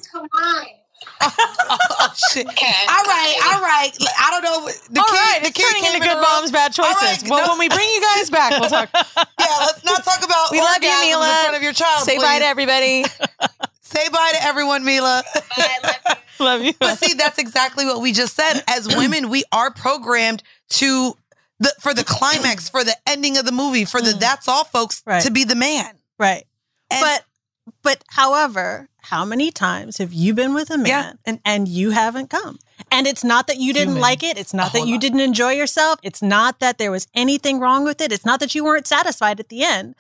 [1.21, 2.47] oh shit!
[2.47, 2.73] Okay.
[2.89, 3.91] All right, all right.
[4.19, 4.67] I don't know.
[4.91, 6.23] The All kid, right, the kid turning came into good room.
[6.23, 6.95] moms, bad choices.
[6.95, 7.53] All right, well, no.
[7.53, 8.89] when we bring you guys back, we'll talk.
[9.39, 11.29] Yeah, let's not talk about We love you, Mila.
[11.29, 12.05] in front of your child.
[12.05, 13.05] Say bye to everybody.
[13.81, 15.23] Say bye to everyone, Mila.
[15.57, 16.15] Bye, love you.
[16.45, 16.73] love you.
[16.81, 18.63] But see, that's exactly what we just said.
[18.67, 21.17] As women, we are programmed to
[21.61, 24.19] the for the climax, for the ending of the movie, for the mm.
[24.21, 25.23] that's all, folks, Right.
[25.23, 25.95] to be the man.
[26.19, 26.45] right.
[26.91, 27.25] And- but,
[27.83, 31.91] but, however, how many times have you been with a man Yeah, and- and, you
[31.91, 32.59] haven't come?
[32.91, 34.03] And it's not that you didn't Human.
[34.03, 34.37] like it.
[34.39, 35.01] It's oh, not A that you lot.
[35.01, 35.99] didn't enjoy yourself.
[36.03, 38.13] It's not that there was anything wrong with it.
[38.13, 39.95] It's not that you weren't satisfied at the end.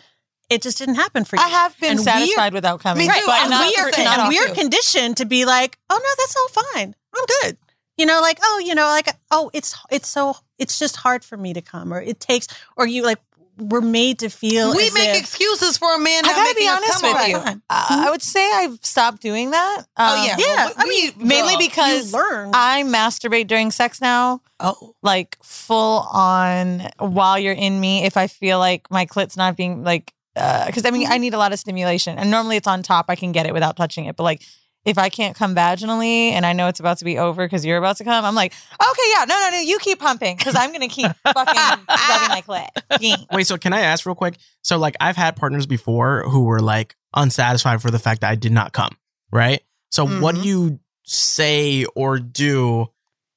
[0.48, 1.42] It just didn't happen for you.
[1.42, 3.06] I have been And we- satisfied without coming.
[3.08, 3.20] Me too.
[3.26, 6.10] but I'm not, we are- for- and not we're conditioned to be like, oh no,
[6.18, 6.94] that's all fine.
[7.16, 7.56] I'm good.
[7.96, 11.36] You know, like, oh, you know, like, oh, it's it's so it's just hard for
[11.38, 13.18] me to come, or it takes, or you like,
[13.58, 14.70] we're made to feel.
[14.76, 16.24] we make if- excuses for a man.
[16.24, 17.36] I gotta be honest with you.
[17.70, 19.82] Uh, I would say I've stopped doing that.
[19.96, 21.58] Oh Um, yeah, yeah, Well, I we- mainly girl.
[21.58, 22.14] because.
[22.14, 28.04] I masturbate during sex now, oh, like full on while you're in me.
[28.04, 31.38] If I feel like my clit's not being like, because I mean, I need a
[31.38, 33.06] lot of stimulation, and normally it's on top.
[33.08, 34.42] I can get it without touching it, but like
[34.86, 37.76] if I can't come vaginally and I know it's about to be over because you're
[37.76, 40.72] about to come, I'm like, okay, yeah, no, no, no, you keep pumping because I'm
[40.72, 43.26] gonna keep fucking rubbing my clit.
[43.32, 44.36] Wait, so can I ask real quick?
[44.62, 48.36] So like I've had partners before who were like unsatisfied for the fact that I
[48.36, 48.96] did not come,
[49.32, 49.60] right?
[49.90, 50.44] So what do Mhm.
[50.44, 52.86] you say or do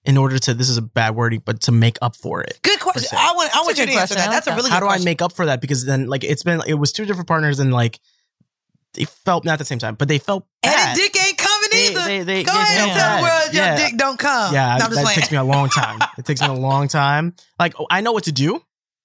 [0.06, 2.60] in order to this is a bad word, but to make up for it?
[2.62, 3.18] Good question.
[3.20, 4.18] I want I want you to answer question.
[4.18, 4.26] I that.
[4.28, 4.56] like That's a that.
[4.56, 5.62] really How good do I make up for that?
[5.62, 8.00] Because then like it's been it was two different partners and like
[8.94, 10.96] they felt not at the same time, but they felt And bad.
[10.96, 12.06] the dick ain't coming They- either.
[12.06, 13.76] they- they- Go ahead and tell the world your Yeah.
[13.76, 14.54] dick don't come.
[14.54, 16.00] Yeah, No, that takes me a long time.
[16.18, 17.36] it takes me a long time.
[17.60, 18.62] Like oh, I know what to do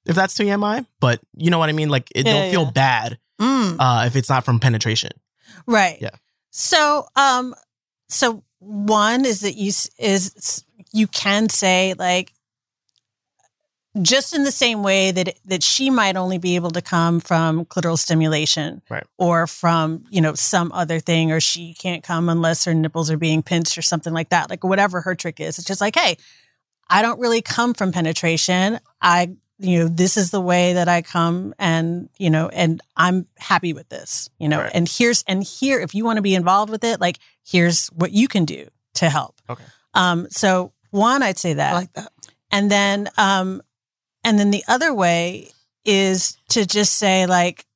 [0.07, 1.89] if that's TMI, but you know what I mean.
[1.89, 2.71] Like it Yeah, don't feel yeah.
[2.71, 3.77] bad Mm.
[3.79, 5.11] uh, if it's not from penetration.
[5.67, 5.99] Right.
[6.01, 6.11] Yeah.
[6.51, 7.55] So, um,
[8.09, 12.33] so one is that you is you can say like
[14.03, 17.65] just in the same way that that she might only be able to come from
[17.65, 19.05] clitoral stimulation Right.
[19.19, 23.17] or from you know some other thing or she can't come unless her nipples are
[23.17, 26.17] being pinched or something like that like whatever her trick is it's just like hey
[26.91, 31.01] i don't really come from penetration i you know this is the way that i
[31.01, 34.73] come and you know and i'm happy with this you know Right.
[34.75, 38.11] and here's and here if you want to be involved with it like here's what
[38.11, 39.63] you can do to help Okay.
[39.95, 42.11] um so one i'd say that I like that.
[42.51, 43.63] and then um
[44.25, 45.51] and then the other way
[45.85, 47.67] is to just say like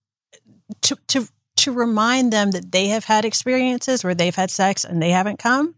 [0.82, 5.02] to to to remind them that they have had experiences where they've had sex and
[5.02, 5.74] they haven't come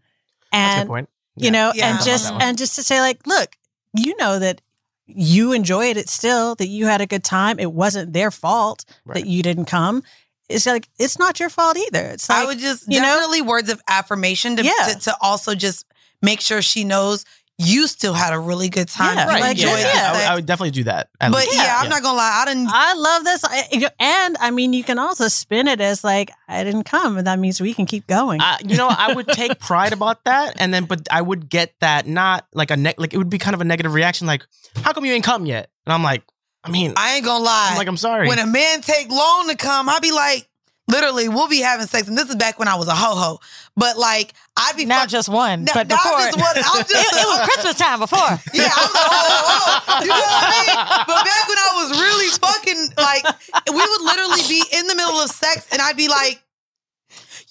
[0.51, 1.09] That's a and good point.
[1.37, 1.95] you know Yeah.
[1.95, 2.41] and just love that one.
[2.49, 3.55] and just to say like look
[3.97, 4.61] you know that
[5.05, 9.15] you enjoyed it still that you had a good time it wasn't their fault Right.
[9.15, 10.03] that you didn't come
[10.49, 13.05] it's like it's not your fault either it's like I would just you know?
[13.07, 14.93] definitely words of affirmation to, Yeah.
[14.93, 15.85] to to also just
[16.21, 17.25] make sure she knows
[17.61, 19.15] you still had a really good time.
[19.17, 19.85] Yeah, You like, yeah, yeah.
[19.85, 20.21] I, would.
[20.21, 21.09] I would definitely do that.
[21.19, 21.55] at but least.
[21.55, 22.41] yeah, I'm not gonna lie.
[22.41, 22.67] I didn't.
[22.69, 23.43] I love this.
[23.45, 27.27] I, and I mean, you can also spin it as like, I didn't come, and
[27.27, 28.41] that means we can keep going.
[28.41, 31.73] I, you know, I would take pride about that, and then, but I would get
[31.81, 34.45] that not like a ne- like it would be kind of a negative reaction, like,
[34.77, 35.69] how come you ain't come yet?
[35.85, 36.23] And I'm like,
[36.63, 37.69] I mean, I ain't gonna lie.
[37.71, 38.27] I'm like, I'm sorry.
[38.27, 40.47] when a man take long to come, I'd be like,
[40.91, 43.39] literally, we'll be having sex, and this is back when I was a ho ho.
[43.75, 46.19] But like, I'd be Not fuck- just one, No, but not before.
[46.19, 46.55] just one.
[46.57, 48.19] I'm just- it, it was Christmas time before.
[48.53, 50.77] Yeah, I'm like, oh, oh, you know what I mean?
[51.07, 53.23] But back when I was really fucking, like,
[53.71, 56.43] we would literally be in the middle of sex, and I'd be like,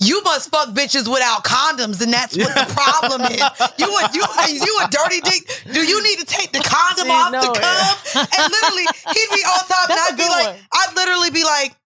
[0.03, 3.37] you must fuck bitches without condoms, and that's what the problem is.
[3.77, 4.25] You a you
[4.65, 5.45] you a dirty dick.
[5.73, 7.97] Do you need to take the condom See, off no, to come?
[8.17, 10.57] And literally, he'd be on top, and That's a I'd be good like.
[10.73, 11.77] I'd literally be like,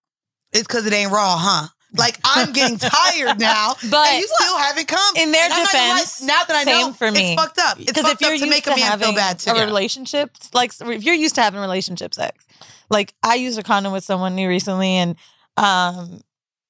[0.54, 1.68] it's because it ain't raw, huh?
[1.96, 5.14] Like I'm getting tired now, But- and you still haven't come.
[5.16, 7.34] In their And I'm not gonna defense, now that I know, for me.
[7.34, 7.76] it's fucked up.
[7.78, 9.38] It's Because fucked if you're up to used make to a man having feel bad
[9.38, 9.50] too.
[9.52, 12.44] a relationship, like if you're used to having relationship sex,
[12.90, 15.14] like I used a condom with someone new recently, and
[15.56, 16.20] um,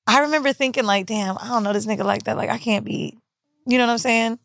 [0.06, 2.36] I remember thinking like, damn, I don't know this nigga like that.
[2.36, 3.16] Like I can't be,
[3.66, 4.38] you know what I'm saying?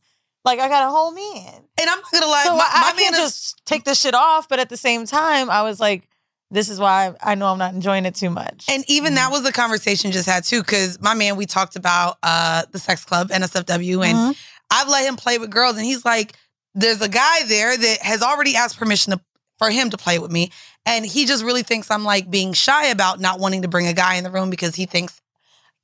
[0.45, 2.93] Like I got a whole man, And I'm not gonna lie, so my, my I
[2.93, 4.47] man can't is just take this shit off.
[4.47, 6.07] But at the same time, I was like,
[6.51, 8.65] this is why I know I'm not enjoying it too much.
[8.69, 12.17] And even that was the conversation just had too, because my man, we talked about
[12.23, 14.31] uh the sex club, NSFW, and Mm-hmm.
[14.71, 16.33] I've let him play with girls, and he's like,
[16.75, 19.21] there's a guy there that has already asked permission to,
[19.57, 20.51] for him to play with me,
[20.85, 23.93] and he just really thinks I'm like being shy about not wanting to bring a
[23.93, 25.21] guy in the room because he thinks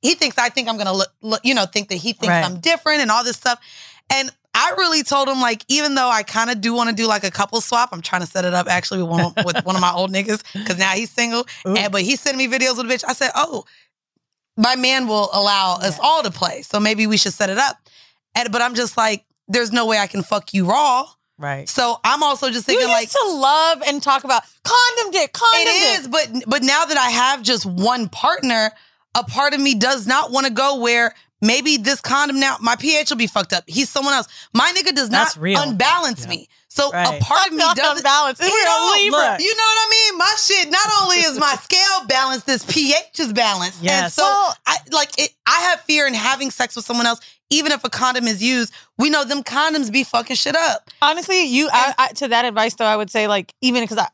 [0.02, 2.44] he thinks I think I'm gonna look, look you know, think that he thinks Right.
[2.44, 3.60] I'm different and all this stuff,
[4.10, 4.30] and.
[4.56, 7.24] I really told him like even though I kind of do want to do like
[7.24, 9.74] a couple swap, I'm trying to set it up actually with one of, with one
[9.76, 12.90] of my old niggas because now he's single, and but he's sending me videos with
[12.90, 13.04] a bitch.
[13.06, 13.64] I said, oh,
[14.56, 16.62] my man will allow us all to play.
[16.62, 17.76] So maybe we should set it up.
[18.34, 21.06] And but I'm just like, there's no way I can fuck you raw.
[21.38, 21.68] right.
[21.68, 25.60] So I'm also just thinking used like to love and talk about condom dick, condom
[25.60, 26.00] it dick.
[26.00, 28.70] is, but but now that I have just one partner,
[29.14, 32.76] a part of me does not want to go where maybe this condom now my
[32.76, 33.64] pH will be fucked up.
[33.66, 34.28] He's someone else.
[34.54, 35.60] My nigga does not real.
[35.60, 36.48] unbalance me.
[36.68, 37.18] So Right.
[37.20, 38.42] a part of me Not doesn't unbalanced.
[38.42, 39.18] It's You real know, Libra.
[39.32, 40.18] look, You know what I mean?
[40.18, 40.70] My shit.
[40.70, 43.82] Not only is my scale balanced, this pH is balanced.
[43.82, 45.32] And so Well- I like it.
[45.46, 48.72] I have fear in having sex with someone else, even if a condom is used.
[48.98, 50.90] We know them condoms be fucking shit up.
[51.00, 54.08] Honestly, you I, I, to that advice though, I would say like even because I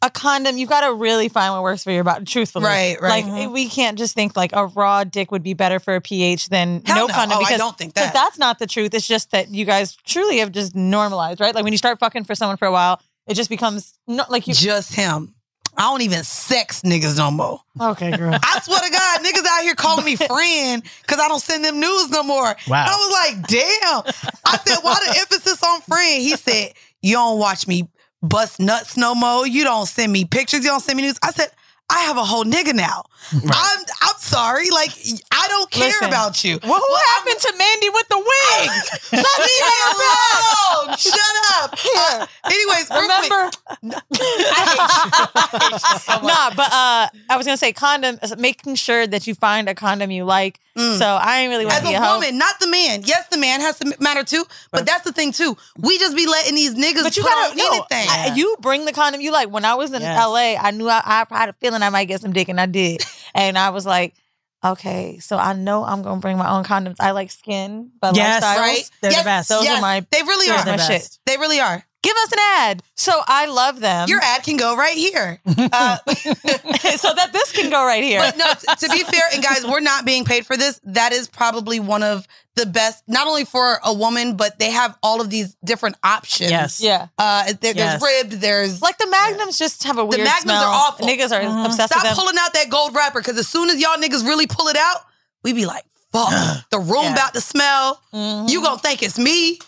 [0.00, 2.24] a condom, you've got to really find what works for your body.
[2.24, 3.08] Truthfully, Right, right.
[3.10, 3.52] Like mm-hmm.
[3.52, 6.82] we can't just think like a raw dick would be better for a pH than
[6.84, 7.14] Hell no, no.
[7.14, 7.38] condom.
[7.38, 8.14] Oh, I because don't think 'cause that.
[8.14, 8.94] that's not the truth.
[8.94, 11.54] It's just that you guys truly have just normalized, right?
[11.54, 14.46] Like when you start fucking for someone for a while, it just becomes not like
[14.46, 14.54] you.
[14.54, 15.34] Just him.
[15.76, 17.60] I don't even sex niggas no more.
[17.80, 18.34] Okay, girl.
[18.42, 21.78] I swear to God, niggas out here calling me friend because I don't send them
[21.78, 22.56] news no more.
[22.66, 22.86] Wow.
[22.88, 24.32] I was like, damn.
[24.44, 26.20] I said, why the emphasis on friend?
[26.22, 27.88] He said, you don't watch me
[28.22, 29.46] bust nuts no more.
[29.46, 30.60] You don't send me pictures.
[30.64, 31.18] You don't send me news.
[31.22, 31.50] I said,
[31.90, 33.04] I have a whole nigga now.
[33.32, 34.68] I'm I'm sorry.
[34.70, 34.90] Like
[35.32, 36.08] I don't care Listen.
[36.08, 36.58] about you.
[36.62, 38.70] Well, who happened to Mandy with the wig?
[39.12, 40.96] Leave me alone.
[40.98, 41.72] Shut up.
[41.96, 43.30] Uh, anyways, real quick.
[43.30, 44.00] Remember?
[46.26, 48.18] nah, but uh, I was gonna say condom.
[48.38, 50.60] Making sure that you find a condom you like.
[50.78, 52.14] So I ain't really want As to be a a hoe.
[52.14, 53.02] woman, not the man.
[53.04, 55.56] Yes, the man has to matter too, but that's the thing too.
[55.76, 58.06] We just be letting these niggas But you put gotta on no, anything.
[58.08, 59.50] I- you bring the condom you like.
[59.50, 60.16] When I was in Yes.
[60.16, 62.66] LA, I knew I, I had a feeling I might get some dick, and I
[62.66, 63.04] did.
[63.34, 64.14] and I was like,
[64.64, 66.96] okay, so I know I'm gonna bring my own condoms.
[67.00, 68.56] I like skin, but Yes, lifestyles.
[68.58, 68.90] right?
[69.02, 69.48] They're yes, the best.
[69.48, 70.62] Those yes, are my they really those are.
[70.62, 71.00] are my the shit.
[71.02, 71.20] best.
[71.26, 71.84] They really are.
[72.02, 72.82] Give us an ad.
[72.94, 74.08] So I love them.
[74.08, 75.40] Your ad can go right here.
[75.70, 75.98] Uh,
[76.96, 78.20] so that this can go right here.
[78.20, 80.80] but no, t- to be fair, and guys, we're not being paid for this.
[80.84, 84.96] That is probably one of the best, not only for a woman, but they have
[85.02, 86.50] all of these different options.
[86.50, 86.80] Yes.
[86.80, 87.08] yeah.
[87.18, 88.00] Uh, there, Yes.
[88.00, 88.32] There's ribbed.
[88.40, 90.64] There's Like the magnums just have a weird The Magnums smell.
[90.64, 91.06] are awful.
[91.06, 91.66] Niggas are Mhm.
[91.66, 92.16] obsessed Stop with them.
[92.16, 95.04] pulling out that gold wrapper because as soon as y'all niggas really pull it out,
[95.44, 96.30] we be like, fuck,
[96.70, 97.12] the room Yeah.
[97.12, 98.00] about to smell.
[98.12, 99.58] You gonna think it's me.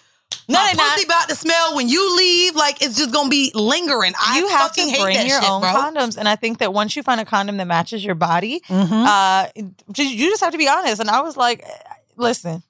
[0.50, 1.04] No, My they're not.
[1.04, 2.56] about to smell when you leave.
[2.56, 4.12] Like it's just gonna be lingering.
[4.20, 5.70] I you have fucking to hate bring that your shit, own bro.
[5.70, 9.06] condoms, and I think that once you find a condom that matches your body, Mhm.
[9.06, 11.00] uh, you just have to be honest.
[11.00, 11.64] And I was like,
[12.16, 12.62] listen,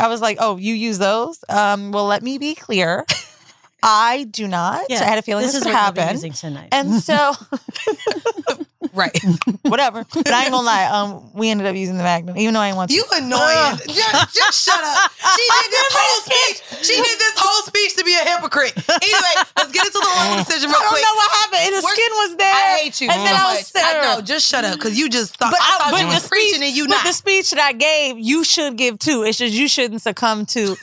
[0.00, 1.42] I was like, oh, you use those?
[1.48, 3.04] Um, well, let me be clear.
[3.82, 4.86] I do not.
[4.88, 5.00] Yeah.
[5.00, 6.14] I had a feeling this, this is would what happen.
[6.14, 6.68] using tonight.
[6.72, 7.32] And so,
[8.98, 9.14] Right.
[9.62, 10.04] whatever.
[10.12, 10.86] But I ain't gonna lie.
[10.90, 12.96] Um, we ended up using the Magnum, even though I didn't want to.
[12.96, 13.78] You annoying.
[13.86, 15.10] just, just shut up.
[15.14, 16.56] She did this whole speech.
[16.84, 18.74] She did this whole speech to be a hypocrite.
[18.76, 21.02] Anyway, let's get into the horrible decision real I don't quick.
[21.06, 21.62] know what happened.
[21.62, 22.54] And the We're- skin was there.
[22.54, 23.84] I hate you And then so I was much.
[23.84, 24.20] I know.
[24.20, 26.28] Just shut up because you just thought But, I I, thought but you the was
[26.28, 27.06] preaching and you but not.
[27.06, 29.22] the speech that I gave, you should give too.
[29.22, 30.76] It's just you shouldn't succumb to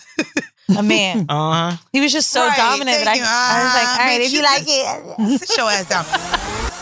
[0.77, 1.25] a man.
[1.29, 1.77] Uh huh.
[1.91, 3.25] He was just so Right, dominant that I, thank you.
[3.27, 5.39] I was like, Ah, all right, if you you like it.
[5.39, 6.81] Sit your ass down.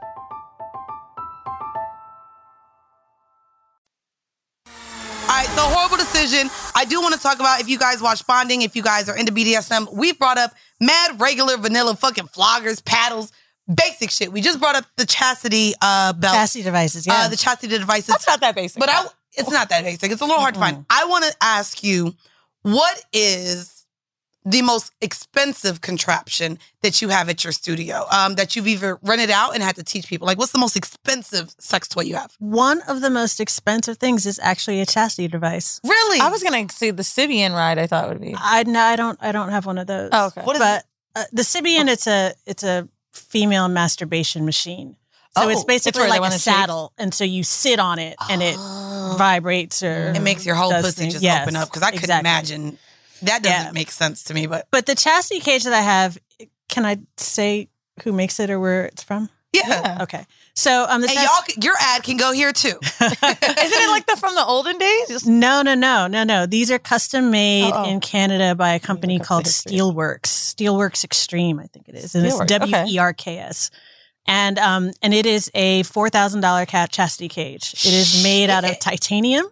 [5.21, 6.49] All right, so horrible decision.
[6.75, 9.15] I do want to talk about if you guys watch Bonding, if you guys are
[9.15, 9.93] into BDSM.
[9.93, 13.31] We've brought up mad, regular, vanilla fucking floggers, paddles,
[13.73, 14.33] basic shit.
[14.33, 17.13] We just brought up the chastity uh, belt, Chastity devices, yeah.
[17.13, 18.07] uh, the chastity devices.
[18.07, 18.79] That's not that basic.
[18.79, 20.11] But I, it's not that basic.
[20.11, 20.85] It's a little hard to find.
[20.89, 22.13] I want to ask you,
[22.63, 23.80] what is
[24.43, 29.29] the most expensive contraption that you have at your studio um, that you've either rented
[29.29, 30.25] out and had to teach people?
[30.25, 32.33] Like, what's the most expensive sex toy you have?
[32.39, 35.79] One of the most expensive things is actually a chastity device.
[35.83, 36.19] Really?
[36.19, 37.77] I was gonna say the Sybian ride.
[37.77, 38.35] I thought would be.
[38.37, 39.17] I no, I don't.
[39.21, 40.09] I don't have one of those.
[40.11, 40.41] Oh, okay.
[40.43, 40.85] What is but
[41.15, 44.95] uh, the Sybian, it's a it's a female masturbation machine.
[45.37, 46.53] So Oh, it's it's basically where like wanna a shake?
[46.55, 49.15] saddle, and so you sit on it, and it Oh.
[49.17, 51.13] vibrates or It makes your whole pussy things.
[51.13, 52.29] just Yes, open up because I couldn't exactly.
[52.29, 52.77] imagine.
[53.23, 53.71] That doesn't Yeah.
[53.71, 56.17] make sense to me, but But the chastity cage that I have,
[56.69, 57.69] can I say
[58.03, 59.29] who makes it or where it's from?
[59.53, 59.97] yeah.
[60.01, 61.23] Okay, so um, the And chast-
[61.57, 62.79] y'all, your ad can go here too.
[63.01, 65.07] Isn't it like the from the olden days?
[65.09, 66.45] Just- No, no, no, no, no.
[66.45, 67.89] These are custom made Oh, oh.
[67.89, 69.73] in Canada by a company look called history.
[69.73, 70.27] Steelwerks.
[70.55, 72.59] Steelwerks Extreme, I think it is, and it's Steelwerks, okay.
[72.59, 73.71] W E R K S.
[74.25, 77.73] And um, and it is a four thousand dollar cat chastity cage.
[77.73, 79.47] It is made out of titanium,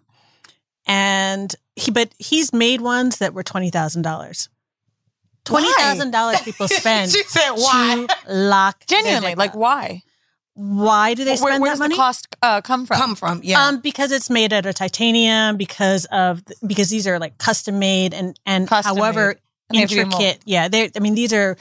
[0.86, 4.50] and he but he's made ones that were twenty thousand dollars.
[5.46, 10.04] Twenty thousand dollars people spend she said, "Why?" to lock Genuinely, like why?
[10.54, 11.96] why do they Where, spend where that does money?
[11.96, 12.98] the cost uh, come from?
[12.98, 13.68] Come from yeah.
[13.68, 18.14] Um, because it's made out of titanium, because of because these are like custom made
[18.14, 19.38] and and Custom however made.
[19.70, 21.56] And they have to be mold- intricate, yeah, they I mean these are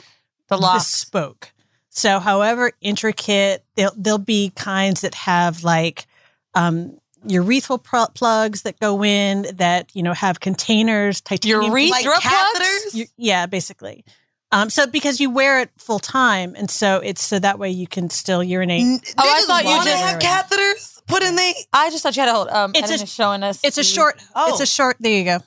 [0.49, 0.83] the locks.
[1.05, 1.51] bespoke.
[1.91, 6.05] So, however intricate, they'll there'll be kinds that have like
[6.53, 6.97] um
[7.27, 11.63] urethral pro- plugs that go in that you know have containers, titanium.
[11.71, 12.25] Urethra like plugs?
[12.25, 12.93] catheters.
[12.95, 14.03] You- yeah, basically.
[14.51, 17.85] Um, so because you wear it full time, and so it's so that way you
[17.87, 18.81] can still urinate.
[18.81, 21.53] N- Oh, I niggas thought you wanna just- have catheters put in the.
[21.71, 22.49] I just thought you had a hold.
[22.49, 23.59] Um, It's it's a- showing us.
[23.63, 24.19] It's a short.
[24.35, 24.49] Oh.
[24.51, 24.97] It's a short.
[24.99, 25.39] There you go.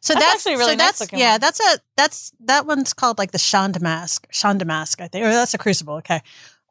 [0.00, 1.32] So That's that's, actually really so nice that's looking yeah.
[1.32, 1.40] one.
[1.40, 4.28] That's a that's that one's called like the Shonda mask.
[4.30, 5.94] Shonda mask, I think, or that's a crucible.
[5.94, 6.20] Okay,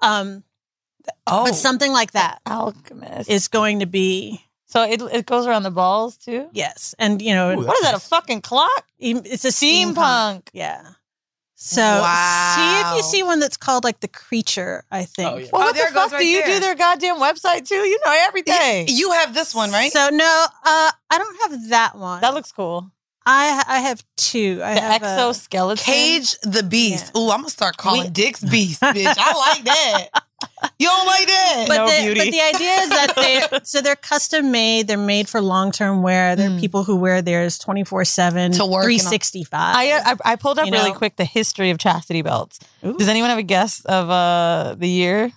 [0.02, 0.44] um,
[1.28, 3.30] Oh, but something like that alchemist.
[3.30, 6.50] is going to be so it it goes around the balls too.
[6.54, 7.96] yes, and you know Ooh, What is that?
[7.96, 8.86] A fucking clock?
[9.00, 9.94] it's a Steampunk.
[9.96, 10.42] steampunk.
[10.54, 10.82] Yeah.
[11.56, 12.56] So Wow.
[12.58, 14.84] see if you see one that's called like the creature.
[14.92, 15.32] I think.
[15.32, 15.48] Oh, yeah.
[15.54, 16.56] Well, Oh, what there the goes fuck right do you there.
[16.56, 17.76] do their goddamn website too?
[17.76, 18.88] You know everything.
[18.90, 19.92] You have this one, right?
[19.92, 22.20] So no, uh, I don't have that one.
[22.22, 22.90] that looks cool.
[23.26, 24.60] I I have two.
[24.62, 25.86] I The have a- exoskeleton.
[25.86, 27.12] Cage the Beast.
[27.16, 27.22] Yeah.
[27.22, 29.16] Ooh, I'm gonna start calling We- Dick's Beast, bitch.
[29.18, 30.10] I like that.
[30.80, 31.66] You don't like that?
[31.68, 32.20] but No the, beauty.
[32.20, 34.88] but the idea is that they so they're custom made.
[34.88, 36.36] They're made for long term wear.
[36.36, 36.60] They're Mm.
[36.60, 39.76] people who wear theirs twenty four seven, To work three sixty five.
[39.76, 40.98] I, uh, I I pulled up You really know?
[40.98, 42.60] quick the history of chastity belts.
[42.86, 42.98] Ooh.
[42.98, 45.32] Does anyone have a guess of uh the year?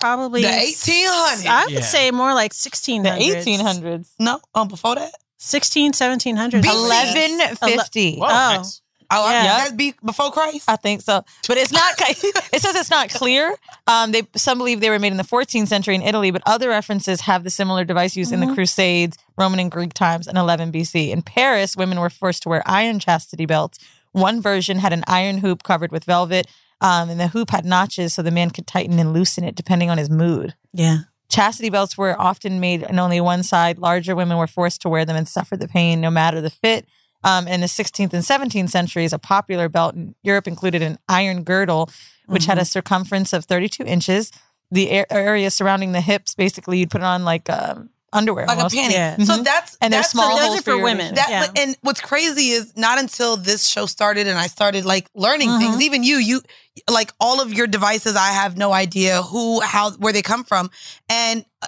[0.00, 1.46] probably The 1800s.
[1.46, 1.80] I would Yeah.
[1.80, 4.10] say more like sixteen The hundred, eighteen hundreds.
[4.18, 5.12] no, um, before that.
[5.40, 6.64] 16, 1700s.
[6.66, 8.16] 1150.
[8.16, 8.28] Whoa, Oh.
[8.56, 8.80] nice.
[9.10, 9.58] Oh, Yeah.
[9.58, 10.68] that'd be before Christ.
[10.68, 11.94] I think so, but it's not.
[11.98, 13.54] it says it's not clear.
[13.86, 16.68] Um, they some believe they were made in the 14th century in Italy, but other
[16.68, 20.72] references have the similar device used in the Crusades, Roman and Greek times, and 11
[20.72, 21.10] BC.
[21.10, 23.78] In Paris, women were forced to wear iron chastity belts.
[24.12, 26.46] One version had an iron hoop covered with velvet,
[26.80, 29.88] um, and the hoop had notches so the man could tighten and loosen it depending
[29.90, 30.54] on his mood.
[30.74, 30.98] Yeah.
[31.30, 33.78] Chastity belts were often made in only one side.
[33.78, 36.86] Larger women were forced to wear them and suffer the pain no matter the fit.
[37.24, 41.42] Um, in the 16th and 17th centuries, a popular belt in Europe included an iron
[41.42, 41.90] girdle,
[42.26, 44.30] which had a circumference of 32 inches.
[44.70, 48.46] The a- area surrounding the hips, basically, you'd put it on like um, underwear.
[48.46, 48.74] like almost.
[48.74, 48.92] a panty.
[48.92, 49.16] Yeah.
[49.16, 49.44] So Mhm.
[49.44, 51.14] that's And they're that's small the- those holes are for your women.
[51.14, 51.62] That Yeah.
[51.62, 55.80] and what's crazy is not until this show started and I started like learning things.
[55.80, 56.42] Even you, you
[56.88, 58.14] like all of your devices.
[58.14, 60.70] I have no idea who, how, where they come from.
[61.08, 61.66] And uh,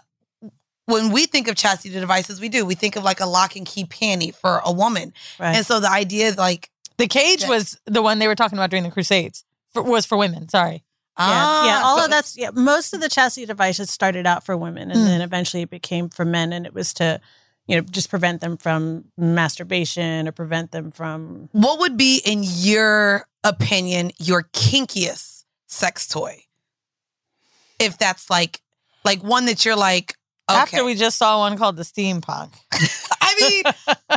[0.91, 2.64] when we think of chastity devices, we do.
[2.66, 5.12] We think of like a lock and key panty for a woman.
[5.38, 5.57] Right.
[5.57, 7.49] And so the idea is like, The cage Yeah.
[7.49, 9.45] was the one they were talking about during the Crusades.
[9.72, 10.49] For, was for women.
[10.51, 10.74] Sorry.
[11.18, 11.82] Yeah, ah, yeah.
[11.84, 12.51] All so- of that's yeah.
[12.53, 15.05] Most of the chastity devices started out for women, and Mm.
[15.07, 17.20] then eventually it became for men, and it was to,
[17.66, 21.49] you know, just prevent them from masturbation or prevent them from.
[21.53, 26.45] What would be, in your opinion, your kinkiest sex toy?
[27.78, 28.61] If that's like,
[29.05, 30.16] like one that you're like,
[30.51, 30.61] okay.
[30.61, 32.53] After we just saw one called the steampunk.
[33.20, 33.62] I mean,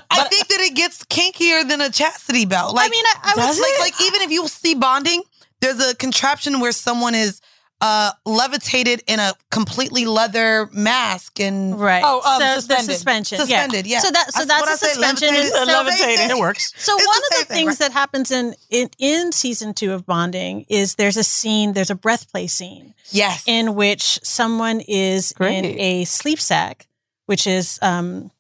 [0.10, 2.76] I think that it gets kinkier than a chastity belt.
[2.76, 5.24] Like, I mean, I, I was like, like even if you see bonding,
[5.62, 7.42] there's a contraption where someone is
[7.84, 12.02] uh levitated in a completely leather mask and right.
[12.06, 12.88] Oh, um, so suspended.
[12.88, 14.00] the suspension, Suspended, yeah.
[14.00, 15.28] So that so That's that's what I a said, suspension.
[15.36, 15.54] levitated.
[15.54, 16.32] So- Levitated.
[16.32, 16.74] It works.
[16.78, 17.80] So It's one the of same the thing, things right?
[17.80, 21.96] that happens in, in in season two of Bonding is there's a scene, there's a
[21.96, 26.88] breath play scene yes, in which someone is in a sleep sack,
[27.26, 28.32] which is um,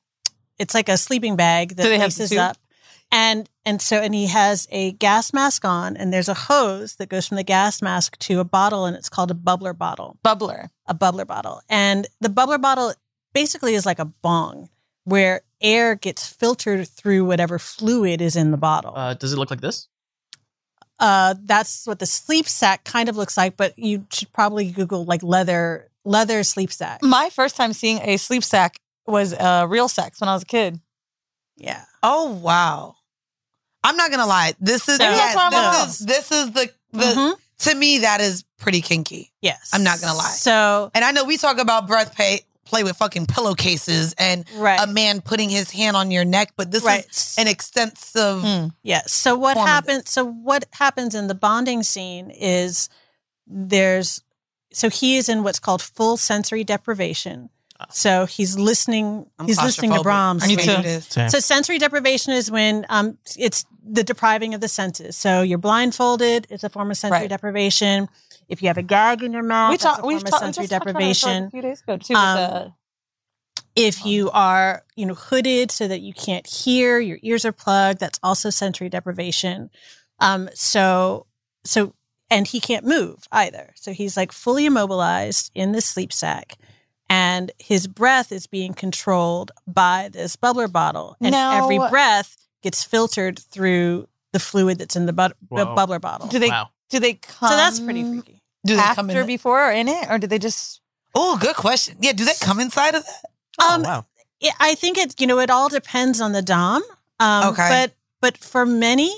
[0.58, 2.40] it's like a sleeping bag that Do they laces tube?
[2.40, 2.58] up,
[3.14, 7.08] and and so and he has a gas mask on, and there's a hose that
[7.08, 10.70] goes from the gas mask to a bottle, and it's called a bubbler bottle, Bubbler.
[10.88, 12.94] a bubbler bottle, and the bubbler bottle
[13.34, 14.70] basically is like a bong
[15.06, 18.94] where air gets filtered through whatever fluid is in the bottle.
[18.96, 19.88] Uh, does it look like this?
[21.00, 25.06] Uh, that's what the sleep sack kind of looks like, but you should probably Google
[25.06, 27.04] like leather leather sleep sack.
[27.04, 30.48] My first time seeing a sleep sack was uh, real sex when I was a
[30.48, 30.80] kid.
[31.58, 31.84] Yeah.
[32.02, 32.96] Oh wow!
[33.84, 34.54] I'm not gonna lie.
[34.60, 37.36] This is yes, that's this is this is the the Mhm.
[37.60, 39.32] to me that is pretty kinky.
[39.42, 39.70] Yes.
[39.74, 40.30] I'm not gonna lie.
[40.30, 44.80] So And I know we talk about breath play play with fucking pillowcases and right.
[44.82, 47.06] a man putting his hand on your neck, but this right.
[47.10, 48.42] is an extensive.
[48.42, 48.74] Mm.
[48.84, 49.12] Yes.
[49.12, 50.10] So what happens?
[50.10, 52.90] So what happens in the bonding scene is
[53.46, 54.22] there's
[54.72, 57.50] so he is in what's called full sensory deprivation.
[57.92, 59.26] So he's listening.
[59.40, 60.02] I'm he's listening to.
[60.02, 60.44] Brahms.
[60.44, 60.72] I Me hate too.
[60.72, 61.06] it is.
[61.06, 61.30] Same.
[61.30, 65.16] So sensory deprivation is when um it's the depriving of the senses.
[65.18, 66.48] So you're blindfolded.
[66.50, 67.30] It's a form of sensory Right.
[67.30, 68.08] deprivation.
[68.50, 70.00] If you have a gag in your mouth, we that's a talked.
[70.02, 70.44] form We've of talked.
[70.44, 71.44] sensory about deprivation.
[71.46, 72.14] a few days ago too.
[72.14, 72.74] Um, the,
[73.76, 78.00] if you are you know hooded so that you can't hear your ears are plugged
[78.00, 79.70] that's also sensory deprivation
[80.20, 81.26] um so
[81.64, 81.96] so
[82.30, 86.56] and he can't move either so he's like fully immobilized in this sleep sack
[87.14, 92.84] and his breath is being controlled by this bubbler bottle and Now- every breath gets
[92.84, 96.50] filtered through the fluid that's in the, bu- the bubbler bottle do they?
[96.50, 96.70] Wow.
[96.90, 97.50] Do they come?
[97.50, 99.28] so that's pretty freaky Do they come After, in?
[99.28, 100.80] before, or in it, or do they just?
[101.16, 101.98] Oh, good question.
[102.00, 103.24] Yeah, do they come inside of that?
[103.62, 104.06] Oh, um wow.
[104.40, 106.82] it, I think it you know it all depends on the dom.
[107.20, 107.70] Um, Okay.
[107.70, 107.90] But
[108.22, 109.12] but for many,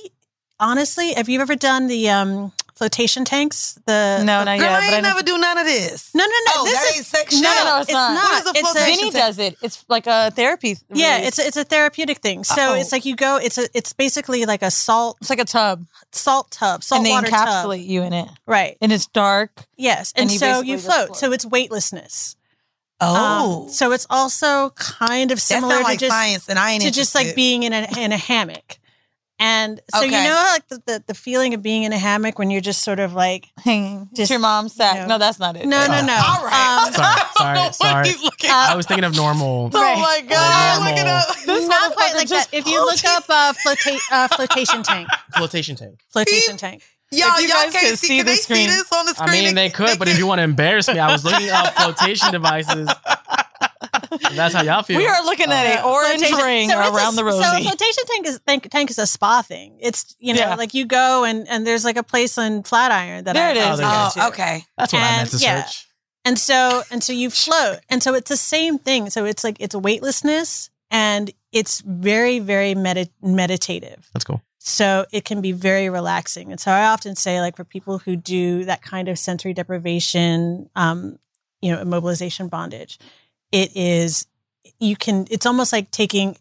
[0.59, 3.79] honestly, have you ever done the um, flotation tanks?
[3.85, 4.71] The No, not Girl, yet.
[4.71, 6.13] I but ain't I never do none of this.
[6.13, 6.51] no no no.
[6.55, 7.41] Oh, this that is ain't sex no.
[7.41, 8.13] No, no, it's not.
[8.13, 8.23] not.
[8.23, 9.23] What is a It's flotation Vinny tank?
[9.25, 9.57] does it.
[9.61, 10.77] It's like a therapy.
[10.93, 11.27] yeah, release.
[11.27, 12.43] it's a, it's a therapeutic thing.
[12.43, 12.73] So Oh.
[12.75, 13.37] it's like you go.
[13.37, 17.05] It's a it's basically like a salt it's like a tub, salt tub, salt and
[17.05, 17.47] they water tub.
[17.47, 18.77] encapsulate you in it, Right.
[18.81, 19.51] and it's dark.
[19.77, 21.07] Yes, and, And you so you float.
[21.07, 21.17] float.
[21.17, 22.35] So it's weightlessness.
[23.01, 26.83] Oh, Um, so it's also kind of similar to like just science, and I ain't
[26.83, 28.77] to just like being in a in a hammock.
[29.37, 32.49] And so you know like the, the the feeling of being in a hammock when
[32.51, 34.05] you're just sort of like Hanging.
[34.07, 34.95] Just Just, your mom's sack.
[34.95, 35.07] you know.
[35.07, 35.65] no, that's not it.
[35.65, 36.13] no no no.
[36.25, 36.85] All right.
[36.87, 38.23] Um, Sorry, sorry, sorry.
[38.23, 39.69] looking Uh, I was thinking of normal.
[39.73, 40.77] Oh my god!
[40.79, 40.91] Normal.
[40.91, 41.35] Look it up.
[41.45, 42.47] This not quite like that.
[42.53, 45.99] If you look up uh, flota- uh, flotation tank, Flotation tank.
[46.11, 46.83] flotation tank.
[47.11, 48.67] Y'all, you y'all can't see, see can the they see screen.
[48.67, 49.29] this on the screen.
[49.29, 51.73] I mean, they could, but if you want to embarrass me, I was looking up
[51.75, 52.89] flotation devices.
[54.23, 54.97] And that's how y'all feel.
[54.97, 57.63] We are looking at an orange Flotation- ring so it's a- around the So rosy.
[57.63, 59.77] flotation tank is tank, tank is a spa thing.
[59.81, 60.55] It's you know Yeah.
[60.55, 63.57] like you go and and there's like a place in Flatiron that There I, it
[63.57, 63.63] is.
[63.63, 64.21] I Oh, was there you going go.
[64.21, 64.65] Oh, okay.
[64.77, 65.63] That's what I meant to yeah.
[65.65, 65.87] search.
[66.23, 67.79] And so and so you float.
[67.89, 69.09] And so it's the same thing.
[69.09, 74.09] So it's like it's weightlessness and it's very very medi- meditative.
[74.13, 74.41] That's cool.
[74.59, 76.49] So it can be very relaxing.
[76.51, 80.69] And so I often say like for people who do that kind of sensory deprivation
[80.75, 81.19] um
[81.61, 82.97] you know immobilization bondage,
[83.55, 84.27] it is
[84.79, 86.37] you can it's almost like taking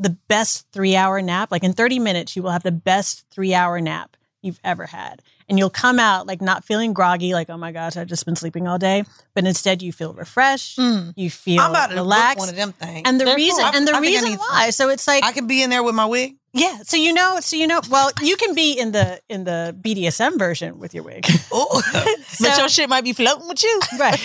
[0.00, 1.52] the best 3-hour nap.
[1.52, 5.22] Like in 30 minutes you will have the best 3-hour nap you've ever had.
[5.52, 8.36] And you'll come out like not feeling groggy like oh my gosh, I've just been
[8.36, 11.12] sleeping all day, but instead you feel refreshed, Mm.
[11.14, 12.38] you feel I'm about to relaxed.
[12.38, 13.02] one of them things.
[13.04, 13.74] and the They're reason cool.
[13.76, 14.48] and the I- I reason need some.
[14.48, 16.36] why so it's like I can be in there with my wig.
[16.54, 19.76] yeah, so you know, so you know, well, you can be in the in the
[19.78, 21.82] BDSM version with your wig, Oh,
[22.40, 23.80] but your shit might be floating with you.
[23.98, 24.18] right?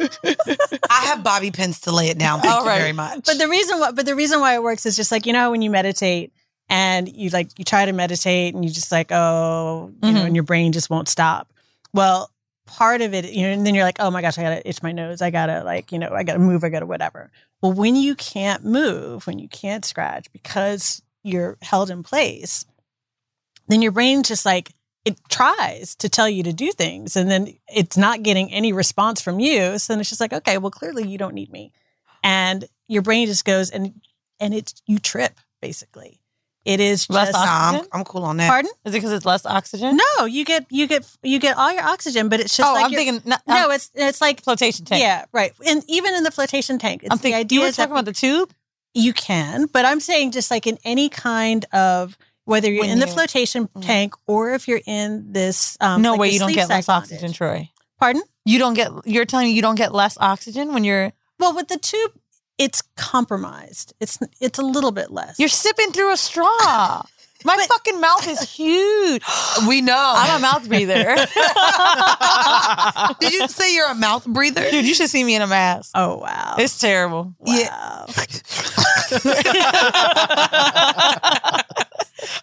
[0.90, 2.40] I have bobby pins to lay it down.
[2.40, 2.78] Thank All you right.
[2.78, 3.24] very much.
[3.24, 5.50] but the reason why, but the reason why it works is just like you know
[5.52, 6.32] when you meditate
[6.70, 10.26] and you like you try to meditate and you just like oh you know Mhm.
[10.26, 11.52] and your brain just won't stop.
[11.92, 12.30] Well,
[12.66, 14.82] part of it, you know, and then you're like oh my gosh, I gotta itch
[14.82, 17.30] my nose, I gotta like you know I gotta move, I gotta whatever.
[17.60, 22.64] Well, when you can't move, when you can't scratch because you're held in place,
[23.68, 24.72] then your brain just like
[25.04, 29.20] it tries to tell you to do things and then it's not getting any response
[29.20, 31.72] from you so then it's just like okay well clearly you don't need me
[32.22, 33.94] and your brain just goes and
[34.40, 36.20] and it's you trip basically
[36.64, 37.88] it is Less just Nah, I'm, oxygen?
[37.92, 38.48] I'm cool on that.
[38.48, 39.96] pardon Is it because it's less oxygen?
[40.18, 42.84] no you get you get you get all your oxygen but it's just oh, like
[42.84, 45.00] I'm thinking no, no it's it's like flotation tank.
[45.02, 47.40] yeah right and even in the flotation tank it's I'm the thinking.
[47.40, 48.52] idea You were talking about the tube.
[48.94, 52.98] you can, but I'm saying just like in any kind of whether you're When in
[52.98, 53.82] the flotation Mm.
[53.86, 57.32] tank or if you're in this um no like way, you don't get less oxygen.
[57.32, 57.70] Troy.
[57.98, 58.22] Pardon?
[58.46, 58.90] You don't get.
[59.04, 62.12] You're telling me you don't get less oxygen when you're Well, with the tube,
[62.60, 63.94] it's compromised.
[64.00, 65.38] It's it's a little bit less.
[65.40, 67.02] you're sipping through a straw.
[67.42, 69.22] My fucking mouth is huge.
[69.66, 70.12] We know.
[70.16, 71.14] I'm a mouth breather.
[73.20, 74.70] Did you say you're a mouth breather?
[74.70, 75.92] Dude, you should see me in a mask.
[75.94, 76.56] oh wow.
[76.58, 77.34] It's terrible.
[77.46, 78.04] Yeah.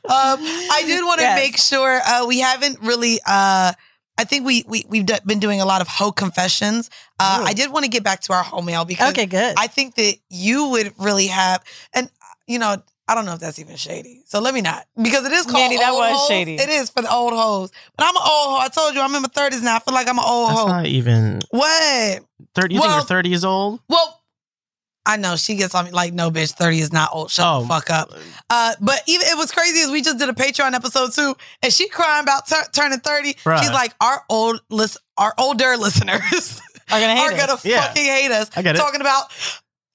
[0.10, 1.40] Um, I did want to Yes.
[1.40, 3.20] make sure uh, we haven't really.
[3.26, 3.74] Uh,
[4.18, 6.90] I think we we we've d- been doing a lot of hoe confessions.
[7.20, 9.56] Uh, I did want to get back to our hoe mail because okay, good.
[9.58, 11.64] I think that you would really have,
[11.94, 12.10] and
[12.48, 14.24] you know, I don't know if that's even shady.
[14.26, 16.28] So let me not because it is called Mandy, that old was hoes.
[16.28, 16.56] shady.
[16.56, 18.60] It is for the old hoes, but I'm an old hoe.
[18.60, 19.76] I told you I'm in my thirties now.
[19.76, 20.68] I feel like I'm an old That's hoe.
[20.68, 22.20] not even what?
[22.56, 22.74] 30.
[22.76, 23.80] You think you're 30 years old?
[23.88, 24.17] Well,
[25.08, 27.32] I know she gets on me like, no, bitch, 30 is not old.
[27.32, 27.62] Shut Oh.
[27.62, 28.12] the fuck up.
[28.50, 31.72] Uh, but even it was crazy as we just did a Patreon episode too, and
[31.74, 33.34] she crying about tur- turning 30.
[33.36, 33.60] Bruh.
[33.60, 37.48] She's like, our old list, our older listeners Are gonna hate are us.
[37.48, 37.88] gonna Yeah.
[37.88, 38.50] fucking hate us.
[38.56, 38.80] I get it.
[38.80, 39.32] Talking about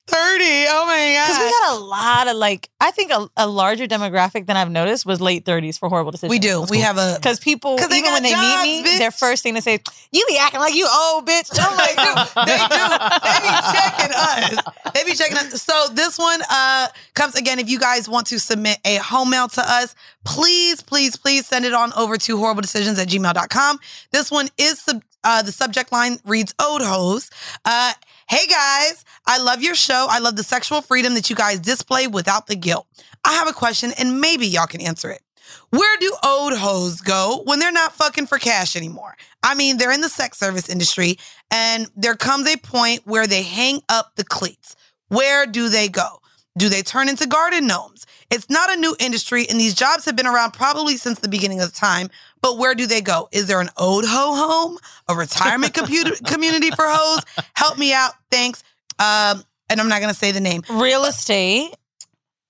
[0.08, 0.44] 30.
[0.68, 1.28] Oh my God.
[1.28, 4.70] Because we got a lot of like, I think a, a larger demographic than I've
[4.70, 6.30] noticed was late 30s for horrible decisions.
[6.30, 6.66] We do.
[6.68, 8.98] We have a Because people, 'Cause even when they jobs, meet me, bitch.
[8.98, 9.78] their first thing to say,
[10.10, 12.14] "You be acting like you old bitch." I'm like, they do.
[12.46, 12.84] They do.
[13.22, 14.92] They be checking us.
[14.94, 15.62] They be checking us.
[15.62, 17.58] So this one uh comes again.
[17.60, 19.94] If you guys want to submit a home mail to us,
[20.24, 23.78] please, please, please send it on over to horrible decisions at gmail.com.
[24.10, 27.30] This one is sub- uh the subject line reads Ode Hose.
[27.64, 27.92] Uh
[28.32, 30.06] Hey guys, I love your show.
[30.08, 32.86] I love the sexual freedom that you guys display without the guilt.
[33.26, 35.20] I have a question and maybe y'all can answer it.
[35.68, 39.18] Where do old hoes go when they're not fucking for cash anymore?
[39.42, 41.18] I mean, they're in the sex service industry
[41.50, 44.76] and there comes a point where they hang up the cleats.
[45.08, 46.22] Where do they go?
[46.56, 48.06] Do they turn into garden gnomes?
[48.30, 51.60] It's not a new industry and these jobs have been around probably since the beginning
[51.60, 52.08] of time,
[52.42, 53.28] but where do they go?
[53.32, 54.78] Is there an old ho home,
[55.08, 57.24] a retirement computer, community for hoes?
[57.54, 58.12] Help me out.
[58.30, 58.62] Thanks.
[58.98, 60.62] Um, and I'm not going to say the name.
[60.68, 61.70] real estate.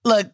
[0.04, 0.26] Look,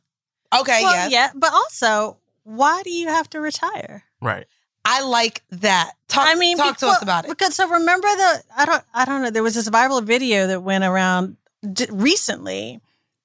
[0.59, 1.13] okay, well, yes.
[1.13, 4.05] yeah, but also, why do you have to retire?
[4.23, 4.47] Right.
[4.85, 5.93] I like that.
[6.09, 7.29] Talk, I mean, talk to us about it.
[7.29, 9.29] Because so remember the I don't I don't know.
[9.29, 11.37] There was this viral video that went around
[11.71, 12.81] d- recently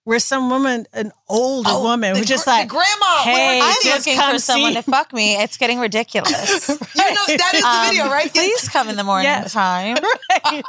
[0.05, 3.23] where some woman, an older Oh, woman, the was just gr- like, the grandma.
[3.23, 5.35] Hey, I'm just looking come for someone see- to fuck me.
[5.41, 6.67] It's getting ridiculous.
[6.95, 8.31] You know that is the Um, video, right?
[8.33, 9.43] Please come in the morning Yeah.
[9.45, 9.97] time.
[10.43, 10.61] I,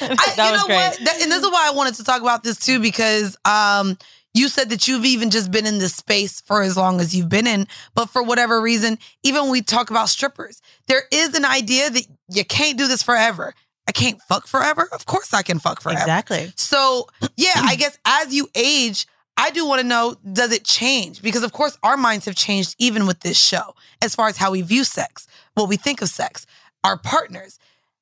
[0.00, 0.76] that you was know great.
[0.76, 0.98] what?
[1.04, 3.96] That- and this is why I wanted to talk about this too, because um,
[4.34, 7.28] you said that you've even just been in this space for as long as you've
[7.28, 11.44] been in, but for whatever reason, even when we talk about strippers, there is an
[11.44, 13.54] idea that you can't do this forever.
[13.88, 14.88] I can't fuck forever.
[14.92, 15.98] Of course I can fuck forever.
[15.98, 16.52] Exactly.
[16.56, 19.06] So, yeah, I guess as you age,
[19.38, 21.22] I do want to know does it change?
[21.22, 24.50] Because, of course, our minds have changed even with this show as far as how
[24.50, 26.46] we view sex, what we think of sex,
[26.84, 27.58] our partners.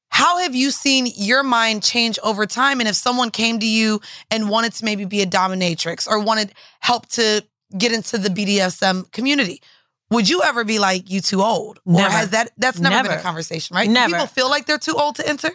[0.09, 2.81] How have you seen your mind change over time?
[2.81, 6.53] And if someone came to you and wanted to maybe be a dominatrix or wanted
[6.81, 7.45] help to
[7.77, 9.63] get into the BDSM community,
[10.11, 11.79] would you ever be like, you too old?
[11.85, 12.11] Or Never.
[12.11, 13.87] has that, that's never, been a conversation, right?
[13.87, 14.13] Do Never.
[14.13, 15.51] people feel like they're too old to enter?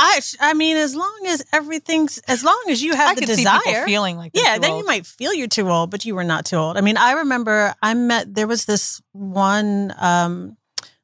[0.00, 3.84] I I mean, as long as everything's as long as you have I the desire,
[3.84, 4.80] feeling like yeah, then old.
[4.80, 6.76] you might feel you're too old, but you were not too old.
[6.76, 10.56] I mean, I remember I met there was this one um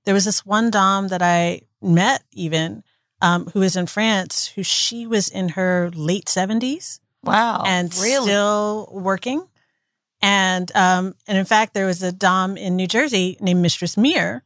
[0.04, 2.84] there was this one dom that I met even
[3.20, 7.62] um who was in France who she was in her late 70s Wow.
[7.66, 8.26] and really?
[8.28, 9.46] still working.
[10.22, 14.44] And um and in fact there was a dom in New Jersey named Mistress Meir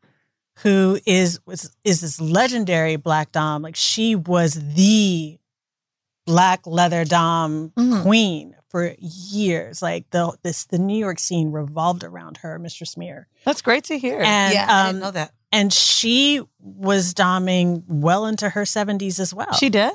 [0.62, 5.38] who is was is this legendary black dom like she was the
[6.26, 8.02] black leather dom Mhm.
[8.02, 13.26] queen for years like the this the New York scene revolved around her Mistress Smear.
[13.44, 14.20] That's great to hear.
[14.20, 15.32] and yeah, I um didn't know that.
[15.52, 19.92] and she was doming well into her 70s as well she did?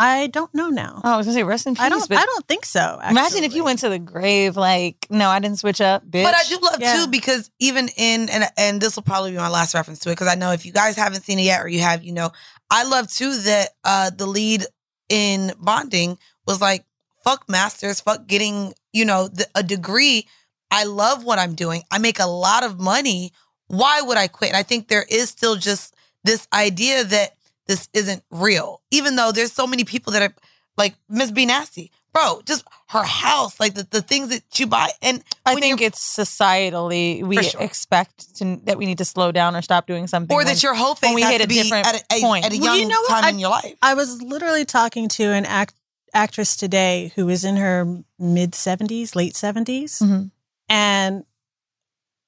[0.00, 1.82] I don't know now Oh, I was gonna say rest in peace.
[1.82, 5.06] I don't but I don't think so imagine if you went to the grave like,
[5.10, 6.22] no, I didn't switch up, bitch.
[6.22, 6.96] But I do love Yeah.
[6.96, 10.12] too because even in and and this will probably be my last reference to it
[10.12, 12.30] because I know if you guys haven't seen it yet or you have, you know,
[12.70, 14.64] I love too that uh the lead
[15.08, 16.84] in bonding was like
[17.24, 20.26] fuck masters, fuck getting you know the, a degree.
[20.70, 21.82] I love what I'm doing.
[21.90, 23.32] I make a lot of money.
[23.66, 24.50] Why would I quit?
[24.50, 25.94] And I think there is still just
[26.24, 27.32] this idea that
[27.68, 30.34] this isn't real, even though there's so many people that are
[30.76, 32.40] like Miss B Nasty, bro.
[32.46, 37.22] Just her house, like the, the things that you buy, and I think it's societally
[37.22, 37.60] we sure.
[37.60, 40.34] expect to, that we need to slow down or stop doing something.
[40.34, 41.94] or when- that your whole face when we has hit to a be different at
[41.96, 42.44] a, a- point.
[42.46, 43.74] at a Well, young you know time I- in your life.
[43.82, 45.74] I was literally talking to an act-
[46.14, 47.84] actress today who is in her
[48.18, 50.30] mid 70s, late 70s, Mhm.
[50.70, 51.24] and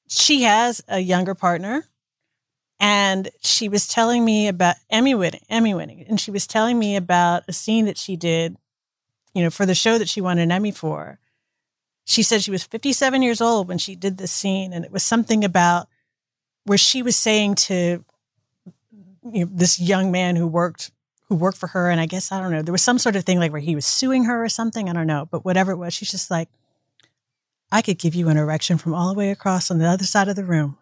[0.08, 1.86] she has a younger partner.
[2.80, 6.96] And she was telling me about Emmy winning, Emmy winning, and she was telling me
[6.96, 8.56] about a scene that she did,
[9.34, 11.18] you know, for the show that she won an Emmy for.
[12.06, 15.04] She said she was 57 years old when she did this scene, and it was
[15.04, 15.88] something about
[16.64, 18.04] where she was saying to
[19.30, 20.90] you know, this young man who worked
[21.28, 23.24] who worked for her and I guess I don't know there was some sort of
[23.24, 25.76] thing like where he was suing her or something I don't know but whatever it
[25.76, 26.48] was she's just like
[27.70, 30.28] I could give you an erection from all the way across on the other side
[30.28, 30.78] of the room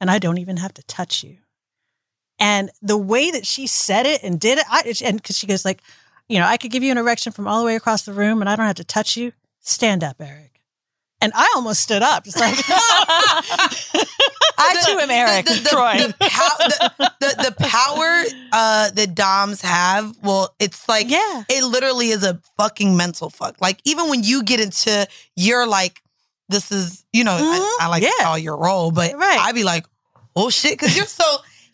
[0.00, 1.38] and I don't even have to touch you.
[2.38, 5.64] And the way that she said it and did it I, and because she goes
[5.64, 5.82] like
[6.28, 8.40] you know I could give you an erection from all the way across the room
[8.40, 9.32] and I don't have to touch you.
[9.60, 10.48] Stand up Eric.
[11.20, 12.24] And I almost stood up.
[12.24, 12.54] Just like
[14.58, 15.94] I too am Eric the, the, Troy.
[15.96, 21.42] The, pow- the, the, the power uh, that Doms have, well, it's like, yeah.
[21.48, 23.60] it literally is a fucking mental fuck.
[23.60, 26.02] Like, even when you get into your, like,
[26.48, 27.42] this is, you know, Mhm.
[27.42, 28.10] I, I like Yeah.
[28.18, 29.38] to call your role, but Right.
[29.40, 29.86] I'd be like,
[30.36, 31.24] oh shit, because you're so,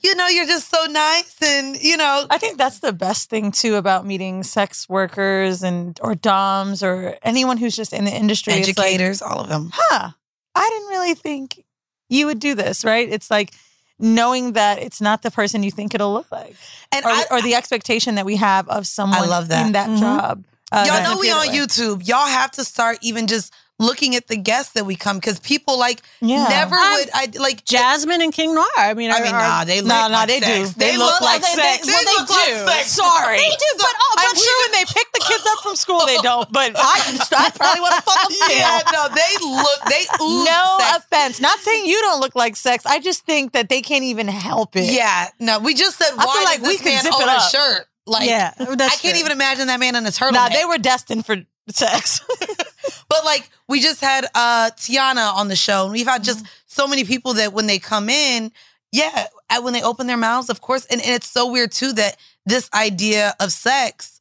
[0.03, 3.53] you know, you're just so nice and, you know, I think that's the best thing
[3.53, 8.55] too about meeting sex workers and or doms or anyone who's just in the industry.
[8.55, 9.71] It's like, educators, all of them.
[9.73, 10.11] huh,
[10.55, 11.65] I didn't really think
[12.09, 13.09] you would do this, right?
[13.09, 13.53] It's like
[13.99, 16.57] knowing that it's not the person you think it'll look like,
[16.93, 19.67] And or, I, or the expectation that we have of someone I love that.
[19.67, 20.01] in that Mhm.
[20.01, 20.45] job.
[20.73, 21.55] Uh, Y'all know we on way.
[21.57, 22.07] YouTube.
[22.07, 25.77] Y'all have to start even just looking at the guests that we come because people
[25.79, 26.47] like Yeah.
[26.49, 27.11] never I- would.
[27.13, 29.89] I like Jasmine and King Noir I mean I are- mean, are- nah, they look
[29.89, 30.71] No, no, like they sex.
[30.71, 30.79] do.
[30.79, 31.85] They look like they, sex.
[31.87, 32.67] They, Well, they look like do.
[32.71, 32.93] sex.
[32.93, 33.37] Sorry.
[33.39, 33.71] they do.
[33.79, 36.51] But oh, I'm but sure when they pick the kids up from school, they don't.
[36.53, 39.81] But I, I probably want to fuck them yeah, no, they look.
[39.91, 40.99] They ooze No sex.
[40.99, 41.41] offense.
[41.41, 42.87] Not saying you don't look like sex.
[42.87, 44.85] I just think that they can't even help it.
[44.93, 45.59] Yeah, no.
[45.59, 47.29] We just said I why feel like does we this could man zip own it
[47.29, 47.51] a up.
[47.51, 47.87] shirt?
[48.07, 49.11] Like, yeah I can't true.
[49.15, 50.33] even imagine that man in a turtleneck.
[50.35, 51.37] Nah, they were destined for
[51.71, 52.21] sex.
[53.15, 56.49] But like we just had uh Tiana on the show, and we've had just Mm-hmm.
[56.67, 58.51] so many people that when they come in,
[58.91, 59.27] yeah,
[59.63, 62.69] when they open their mouths, of course, and, and it's so weird too that this
[62.75, 64.21] idea of sex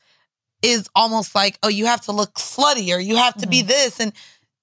[0.62, 3.68] is almost like, oh, you have to look slutty or you have to be Mm-hmm.
[3.68, 4.00] this.
[4.00, 4.14] And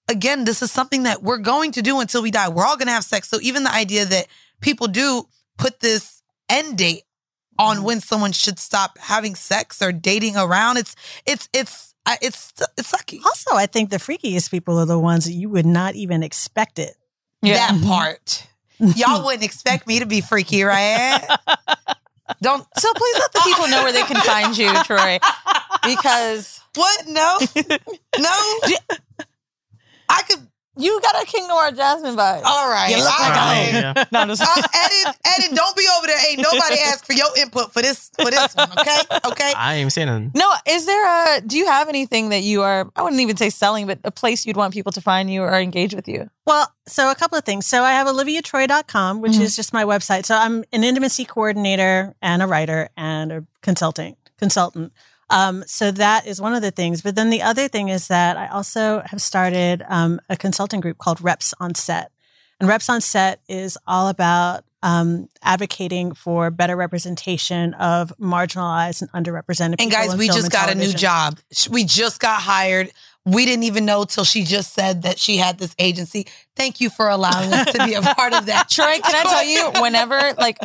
[0.08, 2.48] again, this is something that we're going to do until we die.
[2.48, 3.28] We're all gonna have sex.
[3.28, 4.26] So even the idea that
[4.60, 5.26] people do
[5.58, 7.02] put this end date
[7.58, 7.84] on Mm-hmm.
[7.84, 10.94] when someone should stop having sex or dating around, it's
[11.26, 13.24] it's it's I- it's it's sucky.
[13.24, 16.78] Also, I think the freakiest people are the ones that you would not even expect
[16.78, 16.96] it.
[17.42, 17.88] That mm-hmm.
[17.88, 18.46] part.
[18.78, 21.20] Y'all wouldn't expect me to be freaky, right?
[22.42, 25.18] Don't so please let the people know where they can find you, Troy.
[25.84, 27.06] Because what?
[27.06, 27.38] No,
[28.18, 28.30] no.
[30.08, 30.46] I could.
[30.76, 32.42] You got a King Noir Jasmine vibe.
[32.44, 32.90] All right.
[32.90, 34.04] You look like I- a- yeah.
[34.12, 35.54] No, I'm just- Uh, edit, edit.
[35.56, 36.16] Don't be over there.
[36.30, 38.70] Ain't nobody asked for your input for this for this one.
[38.78, 39.52] Okay, okay.
[39.56, 40.30] I ain't even saying nothing.
[40.34, 41.40] No, is there a?
[41.40, 42.88] Do you have anything that you are?
[42.94, 45.54] I wouldn't even say selling, but a place you'd want people to find you or
[45.58, 46.30] engage with you.
[46.46, 47.66] Well, so a couple of things.
[47.66, 49.40] So I have oliviatroy.com, which Mhm.
[49.40, 50.24] is just my website.
[50.24, 54.92] So I'm an intimacy coordinator and a writer and a consulting consultant.
[55.30, 57.02] Um, so that is one of the things.
[57.02, 60.98] But then the other thing is that I also have started um, a consulting group
[60.98, 62.10] called Reps on Set.
[62.58, 69.10] And Reps on Set is all about um, advocating for better representation of marginalized and
[69.12, 69.84] underrepresented people.
[69.84, 71.38] And guys, in we film just and got a new job.
[71.70, 72.90] We just got hired.
[73.24, 76.26] We didn't even know till she just said that she had this agency.
[76.56, 78.68] Thank you for allowing us to be a part of that.
[78.68, 80.58] Troy, can I tell you, whenever, like,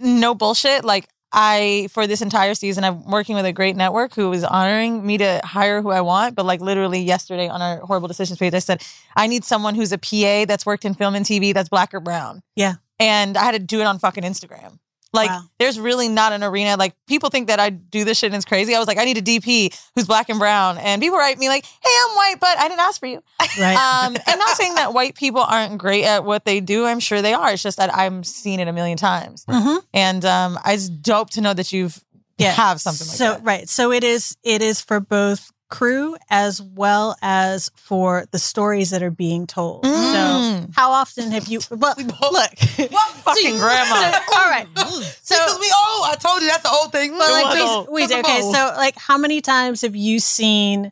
[0.00, 4.32] no bullshit, like, I, for this entire season, I'm working with a great network who
[4.32, 6.34] is honoring me to hire who I want.
[6.34, 8.82] But, like, literally yesterday on our Horrible Decisions page, I said,
[9.16, 12.00] I need someone who's a PA that's worked in film and TV that's black or
[12.00, 12.42] brown.
[12.56, 12.74] Yeah.
[12.98, 14.78] And I had to do it on fucking Instagram.
[15.18, 15.42] Like, Wow.
[15.58, 16.76] there's really not an arena.
[16.76, 18.74] Like, people think that I do this shit and it's crazy.
[18.74, 20.78] I was like, I need a DP who's black and brown.
[20.78, 23.22] And people write me, like, hey, I'm white, but I didn't ask for you.
[23.60, 23.76] Right.
[23.76, 26.86] Um, and not saying that white people aren't great at what they do.
[26.86, 27.52] I'm sure they are.
[27.52, 29.44] It's just that I'm seen it a million times.
[29.46, 29.82] Mhm.
[29.92, 32.02] And um, it's dope to know that you've
[32.38, 32.52] Yeah.
[32.52, 33.42] have something like so that.
[33.44, 38.90] right so it is it is for both crew as well as for the stories
[38.90, 40.74] that are being told so Mm.
[40.74, 42.10] how often have you well look
[42.90, 44.12] What Fucking grandma.
[44.12, 46.06] so, all right So, because we old.
[46.06, 47.12] I told you that's the old thing.
[47.12, 50.90] well, like, we, we, a okay so like how many times have you seen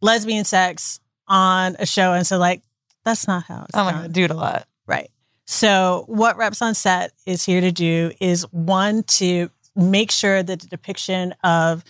[0.00, 0.98] lesbian sex
[1.28, 2.62] on a show and so like
[3.04, 4.66] that's not how it's Oh my done god, dude, a lot.
[4.88, 5.10] Right.
[5.48, 10.58] So, what Reps on Set is here to do is one, to make sure that
[10.60, 11.84] the depiction of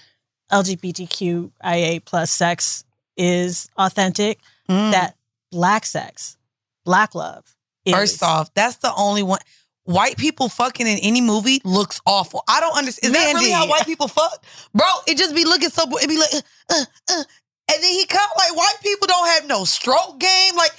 [0.52, 2.84] LGBTQIA plus sex
[3.16, 4.38] is authentic,
[4.68, 4.90] Mm.
[4.92, 5.16] that
[5.52, 6.36] black sex,
[6.84, 7.44] black love.
[7.84, 7.94] Is.
[7.94, 9.38] First off, that's the only one.
[9.84, 12.42] White people fucking in any movie looks awful.
[12.48, 13.14] I don't understand.
[13.14, 14.44] Is that really how white people fuck,
[14.74, 14.84] bro?
[15.06, 15.84] It just be looking so.
[15.98, 16.40] It be like, uh,
[16.72, 17.24] uh, uh.
[17.72, 20.56] and then he come like white people don't have no stroke game.
[20.56, 20.72] Like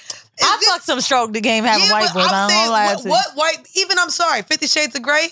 [0.43, 2.27] I this- fucked some stroke the game having Yeah, white but boys.
[2.29, 3.67] I'm I saying, what, to what white?
[3.75, 5.29] Even I'm sorry, Fifty Shades of Grey.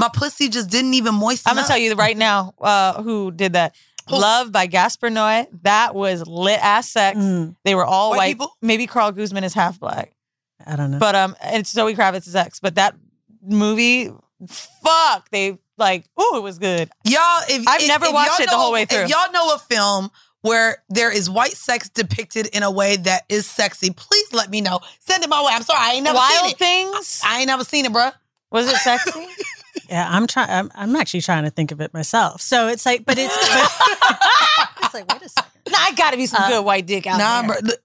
[0.00, 1.50] My pussy just didn't even moisten.
[1.50, 1.68] I'm gonna up.
[1.68, 3.74] tell you right now uh, who did that.
[4.08, 4.18] Who?
[4.18, 5.46] Love by Gaspar Noé.
[5.62, 7.18] That was lit ass sex.
[7.18, 8.28] Mm, They were all White white.
[8.32, 8.56] people?
[8.62, 10.12] Maybe Karl Glusman is half black.
[10.66, 10.98] I don't know.
[10.98, 12.58] But um, and Zoe Kravitz's ex.
[12.60, 12.96] But that
[13.42, 14.10] movie,
[14.48, 16.90] fuck, they like, oh, it was good.
[17.04, 17.42] y'all.
[17.48, 19.00] If I've if- never if watched it the whole way through.
[19.02, 20.10] If y'all know a film
[20.42, 24.60] where there is white sex depicted in a way that is sexy, please let me
[24.62, 24.80] know.
[25.00, 25.52] Send it my way.
[25.54, 26.42] I'm sorry, I ain't never seen it.
[26.42, 26.56] Wild.
[26.58, 27.20] Things.
[27.24, 28.12] I ain't never seen it, bruh.
[28.50, 29.26] Was it sexy?
[29.90, 30.48] yeah, I'm trying.
[30.50, 32.40] I'm, I'm actually trying to think of it myself.
[32.40, 33.34] So it's like, but it's.
[33.36, 35.50] But, it's like, wait a second.
[35.70, 37.56] nah, I gotta be some Uh, good white dick out Nah, there.
[37.60, 37.66] bruh.
[37.68, 37.80] Look,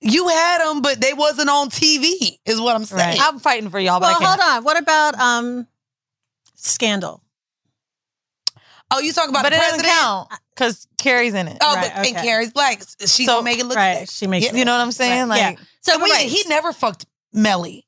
[0.00, 2.38] You had them, but they wasn't on TV.
[2.46, 3.18] Is what I'm saying.
[3.20, 4.40] I'm fighting for y'all, but Well, I can't.
[4.40, 4.64] hold on.
[4.64, 5.66] What about um,
[6.54, 7.22] Scandal?
[8.92, 11.58] Oh, you talking about But the it doesn't count because Kerry's in it.
[11.60, 12.26] Oh, Right, but and okay.
[12.26, 12.82] Kerry's black.
[13.06, 13.98] She So- gonna make it look Right.
[14.00, 14.24] sexy.
[14.24, 14.46] She makes.
[14.46, 14.54] Yeah.
[14.56, 15.28] You know what I'm saying?
[15.28, 15.46] Right, yeah.
[15.50, 16.26] Like So And we, right.
[16.28, 17.86] he never fucked Mellie.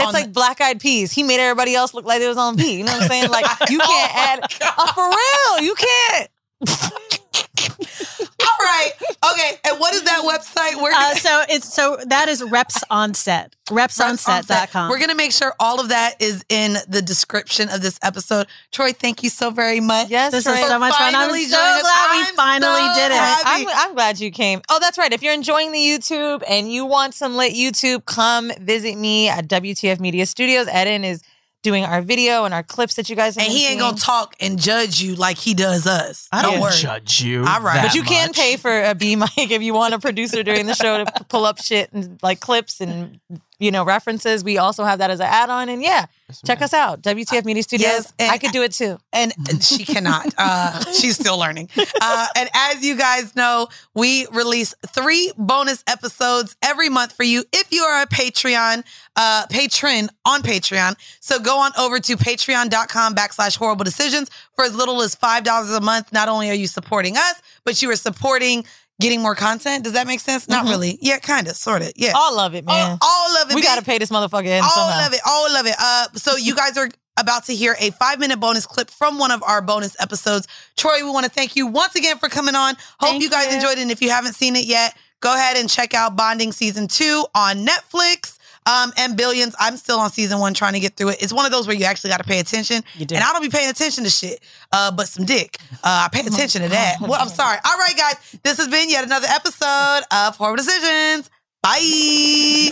[0.00, 1.12] It's like black eyed peas.
[1.12, 2.78] He made everybody else look like it was on P.
[2.78, 3.30] You know what I'm saying?
[3.30, 4.52] Like you can't add.
[4.78, 6.30] Oh, for real, you can't.
[8.60, 8.90] All right.
[9.32, 9.58] Okay.
[9.64, 10.80] And what is that website?
[10.82, 15.32] Where Uh, so it's so that is reps on set repsonset.com We're going to make
[15.32, 18.46] sure all of that is in the description of this episode.
[18.72, 20.08] Troy, thank you so very much.
[20.08, 20.54] Yes, this Troy.
[20.54, 21.82] is so much fun i'm finally so joining us.
[21.82, 23.18] glad we I'm finally so did it.
[23.44, 24.62] I'm, I'm glad you came.
[24.70, 25.12] Oh, that's right.
[25.12, 29.48] If you're enjoying the YouTube and you want some lit YouTube, come visit me at
[29.48, 30.66] WTF Media Studios.
[30.68, 31.22] Eden is
[31.68, 33.78] doing our video and our clips that you guys have And been he ain't seeing.
[33.80, 36.28] going to talk and judge you like he does us.
[36.32, 36.72] I don't worry.
[36.76, 37.40] judge you.
[37.40, 37.74] All right.
[37.74, 40.66] that But you can pay for a B mic if you want a producer during
[40.66, 43.20] the show to pull up shit and like clips and
[43.58, 44.44] you know references.
[44.44, 45.68] We also have that as an add-on.
[45.68, 46.06] And yeah,
[46.44, 47.02] check us out.
[47.02, 47.88] WTF Media Studios.
[47.88, 48.98] Yes, and- I could do it too.
[49.12, 50.26] and she cannot.
[50.40, 51.68] Uh, she's still learning.
[52.00, 57.44] Uh, and as you guys know, we release three bonus episodes every month for you
[57.52, 58.84] if you are a Patreon
[59.16, 60.94] uh, patron on Patreon.
[61.20, 65.80] So go on over to patreon.com backslash horrible decisions for as little as $5 a
[65.80, 66.12] month.
[66.12, 67.34] Not only are you supporting us,
[67.64, 68.64] but you are supporting
[69.00, 69.84] getting more content.
[69.84, 70.48] Does that make sense?
[70.48, 70.70] Not Mhm.
[70.70, 70.98] really.
[71.00, 71.92] Yeah, kind of, sort of.
[71.96, 72.12] Yeah.
[72.14, 72.98] All of it, man.
[73.00, 73.54] all, all of it.
[73.54, 75.06] we got to pay this motherfucker in all somehow.
[75.06, 75.74] of it, all of it.
[75.78, 79.30] Uh, so you guys are about to hear a five minute bonus clip from one
[79.30, 80.46] of our bonus episodes.
[80.76, 82.74] Troy, we want to thank you once again for coming on.
[83.00, 83.54] Hope Thank you guys you.
[83.56, 83.82] enjoyed it.
[83.82, 87.24] And if you haven't seen it yet, go ahead and check out Bonding season two
[87.34, 88.37] on Netflix.
[88.68, 89.54] Um, and Billions.
[89.58, 91.22] I'm still on season one trying to get through it.
[91.22, 92.82] It's one of those where you actually got to pay attention.
[92.96, 93.14] You do.
[93.14, 94.40] And I don't be paying attention to shit,
[94.72, 95.56] uh, but some dick.
[95.82, 96.96] Uh, I pay attention to that.
[97.00, 97.56] Well, I'm sorry.
[97.64, 98.16] All right, guys.
[98.42, 101.30] This has been yet another episode of Horrible Decisions.
[101.62, 102.70] Bye.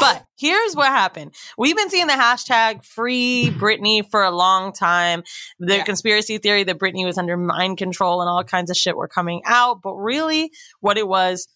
[0.00, 1.32] But here's what happened.
[1.56, 5.22] We've been seeing the hashtag free Britney for a long time.
[5.60, 5.84] The Yeah.
[5.84, 9.42] conspiracy theory that Britney was under mind control and all kinds of shit were coming
[9.44, 9.82] out.
[9.82, 10.50] But really,
[10.80, 11.46] what it was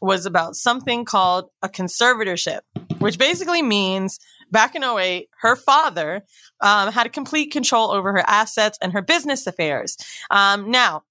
[0.00, 2.60] was about something called a conservatorship,
[2.98, 4.18] which basically means
[4.50, 6.24] back in 08, her father
[6.60, 9.96] um, had complete control over her assets and her business affairs.
[10.30, 11.02] Um, now,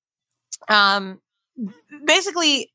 [0.69, 1.21] um,
[2.05, 2.71] basically,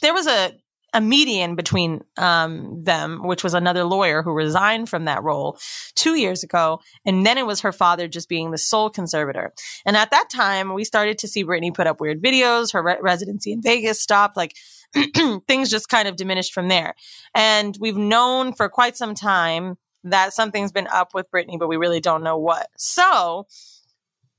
[0.00, 0.52] there was a
[0.94, 5.58] a median between um, them, which was another lawyer who resigned from that role
[5.94, 6.80] two years ago.
[7.04, 9.52] And then it was her father just being the sole conservator.
[9.84, 12.72] And at that time, we started to see Britney put up weird videos.
[12.72, 14.36] Her re- residency in Vegas stopped.
[14.36, 14.56] Like
[15.46, 16.94] things just kind of diminished from there.
[17.34, 21.76] And we've known for quite some time that something's been up with Britney, but we
[21.76, 22.68] really don't know what.
[22.76, 23.46] So,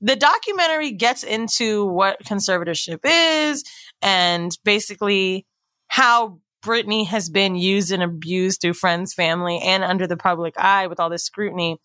[0.00, 3.64] the documentary gets into what conservatorship is
[4.00, 5.46] and basically
[5.88, 10.86] how Britney has been used and abused through friends, family, and under the public eye
[10.86, 11.78] with all this scrutiny.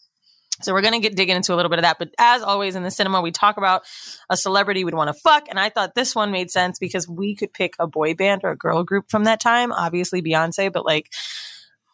[0.61, 1.99] So we're gonna get digging into a little bit of that.
[1.99, 3.83] But as always in the cinema, we talk about
[4.29, 7.35] a celebrity we'd want to fuck, and I thought this one made sense because we
[7.35, 9.71] could pick a boy band or a girl group from that time.
[9.71, 11.11] Obviously Beyonce, but like,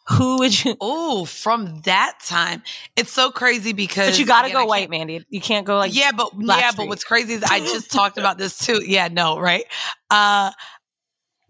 [0.08, 0.76] who would you?
[0.80, 2.62] Oh, from that time,
[2.96, 5.24] it's so crazy because But you got to go white, Mandy.
[5.28, 8.38] You can't go like yeah, but yeah, but what's crazy is I just talked about
[8.38, 8.82] this too.
[8.84, 9.64] Yeah, no, right?
[10.10, 10.50] Uh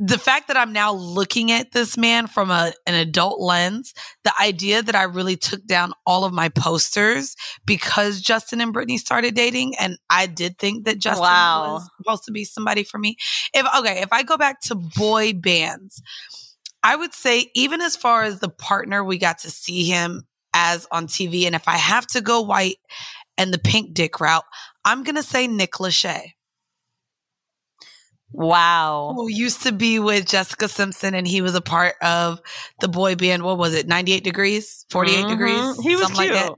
[0.04, 3.94] the fact that I'm now looking at this man from a, an adult lens,
[4.24, 8.98] the idea that I really took down all of my posters because Justin and Britney
[8.98, 11.74] started dating, and I did think that Justin Wow.
[11.74, 13.16] was supposed to be somebody for me.
[13.54, 16.02] If okay, if I go back to boy bands,
[16.82, 20.84] I would say even as far as the partner we got to see him as
[20.90, 22.78] on TV, and if I have to go white
[23.38, 24.44] and the pink dick route,
[24.84, 26.32] I'm gonna say Nick Lachey,
[28.32, 29.12] wow.
[29.14, 32.40] who used to be with Jessica Simpson, and he was a part of
[32.80, 33.42] the boy band.
[33.42, 33.86] What was it?
[33.86, 35.28] 98 degrees, 48 Mhm.
[35.28, 35.80] degrees.
[35.82, 36.34] He was something cute.
[36.34, 36.54] Like that.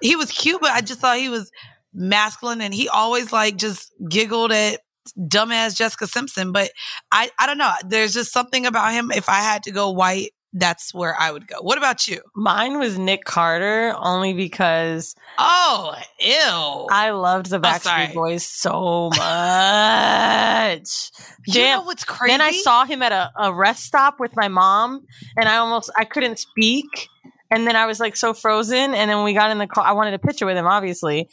[0.00, 1.50] He was cute, but I just thought he was
[1.92, 4.80] masculine, and he always like just giggled at
[5.18, 6.52] dumbass Jessica Simpson.
[6.52, 6.70] But
[7.10, 7.72] I, I don't know.
[7.86, 9.10] There's just something about him.
[9.10, 11.56] If I had to go white, that's where I would go.
[11.60, 12.20] What about you?
[12.34, 16.86] Mine was Nick Carter only because Oh, ew.
[16.90, 17.60] I loved the Oh.
[17.60, 21.10] Backstreet Boys so much.
[21.46, 21.80] you Damn.
[21.80, 22.32] know what's crazy?
[22.32, 25.04] Then I saw him at a, a rest stop with my mom,
[25.36, 27.08] and I almost I couldn't speak,
[27.50, 28.94] and then I was like so frozen.
[28.94, 29.84] And then we got in the car.
[29.84, 31.28] I wanted a picture with him, obviously.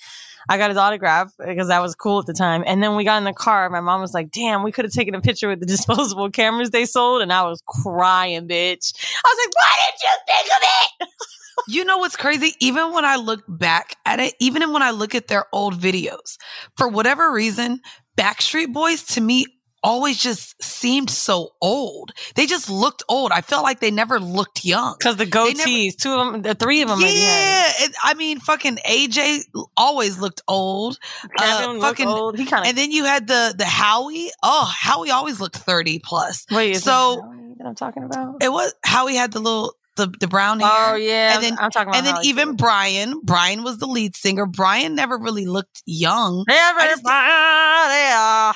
[0.50, 2.64] I got his autograph because that was cool at the time.
[2.66, 3.70] And then we got in the car.
[3.70, 6.72] My mom was like, "Damn, we could have taken a picture with the disposable cameras
[6.72, 8.94] they sold," and I was crying, bitch.
[9.24, 11.10] I was like, "Why did you think of it?"
[11.68, 12.54] You know what's crazy?
[12.60, 16.38] Even when I look back at it, even when I look at their old videos,
[16.76, 17.80] for whatever reason,
[18.18, 19.46] Backstreet Boys to me
[19.86, 22.12] always just seemed so old.
[22.36, 23.32] They just looked old.
[23.32, 24.96] I felt like they never looked young.
[24.98, 28.14] Because the never- goatees, two of them, the three of them, maybe Yeah, it, I
[28.16, 29.44] mean, fucking AJ
[29.78, 31.00] always looked old.
[31.38, 32.38] Kevin Uh, looked fucking- old.
[32.38, 34.32] He kind of And then you had the the Howie.
[34.44, 36.46] Oh, Howie always looked thirty plus.
[36.52, 36.72] wait.
[36.76, 38.38] Is so- so that I'm talking about?
[38.42, 40.70] It was Howie had the little the the brown hair.
[40.94, 41.98] Oh yeah, And then- I'm talking about.
[41.98, 42.58] and then even did.
[42.58, 44.46] Brian, Brian was the lead singer.
[44.46, 46.44] Brian never really looked young.
[46.50, 48.54] everybody, just- uh,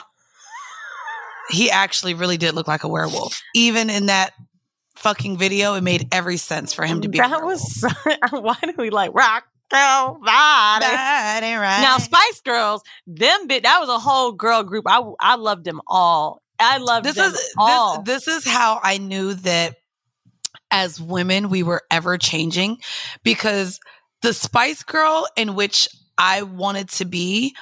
[1.50, 3.42] He actually really did look like a werewolf.
[3.56, 4.34] Even in that
[4.96, 7.20] fucking video, it made every sense for him to be.
[7.20, 7.84] a that was
[8.32, 10.86] why do we like rock your body?
[10.86, 11.82] Body right.
[11.82, 14.86] Now Spice Girls, them bit that was a whole girl group.
[14.88, 16.42] I I loved them all.
[16.60, 18.02] I loved this them is all.
[18.02, 19.76] this, this is how I knew that
[20.72, 22.78] as women we were ever changing
[23.24, 23.80] because
[24.22, 25.88] the Spice Girl in which
[26.18, 27.56] I wanted to be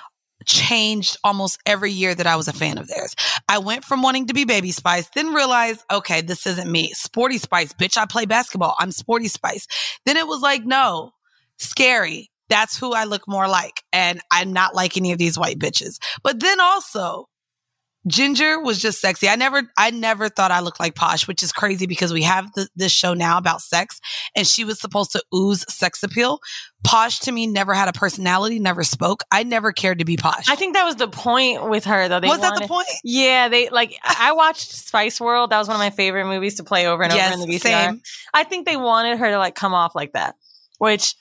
[0.47, 3.15] changed almost every year that I was a fan of theirs.
[3.47, 6.91] I went from wanting to be Baby Spice, then realized, okay, this isn't me.
[6.93, 8.75] Sporty Spice, bitch, I play basketball.
[8.79, 9.67] I'm Sporty Spice.
[10.05, 11.11] Then it was like, no,
[11.57, 12.31] scary.
[12.49, 13.83] That's who I look more like.
[13.91, 15.99] And I'm not like any of these white bitches.
[16.23, 17.27] But then also,
[18.05, 19.27] Ginger was just sexy.
[19.27, 22.51] I never, I never thought I looked like Posh, which is crazy because we have
[22.53, 23.99] the, this show now about sex,
[24.35, 26.39] and she was supposed to ooze sex appeal.
[26.83, 29.23] Posh to me never had a personality, never spoke.
[29.31, 30.47] I never cared to be Posh.
[30.47, 32.19] I think that was the point with her though.
[32.19, 32.87] They was that the point?
[33.03, 35.49] Yeah, they like I watched Spice World.
[35.49, 37.59] That was one of my favorite movies to play over and over in the VCR.
[37.61, 38.01] same.
[38.33, 40.35] I think they wanted her to like come off like that,
[40.77, 41.15] which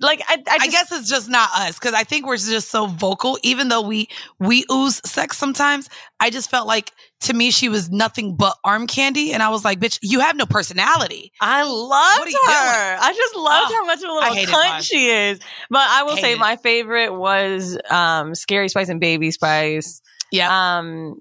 [0.00, 2.86] like I I, I, guess it's just not us because I think we're just so
[2.86, 3.38] vocal.
[3.42, 4.08] Even though we
[4.38, 5.88] we ooze sex sometimes,
[6.20, 9.64] I just felt like to me she was nothing but arm candy, and I was
[9.64, 12.98] like, "Bitch, you have no personality." I loved What are you her.
[13.00, 15.40] I just loved Oh, how much of a little cunt she is.
[15.68, 16.38] But I will say it.
[16.38, 20.00] my favorite was um Scary Spice and Baby Spice.
[20.30, 21.20] Yeah, Um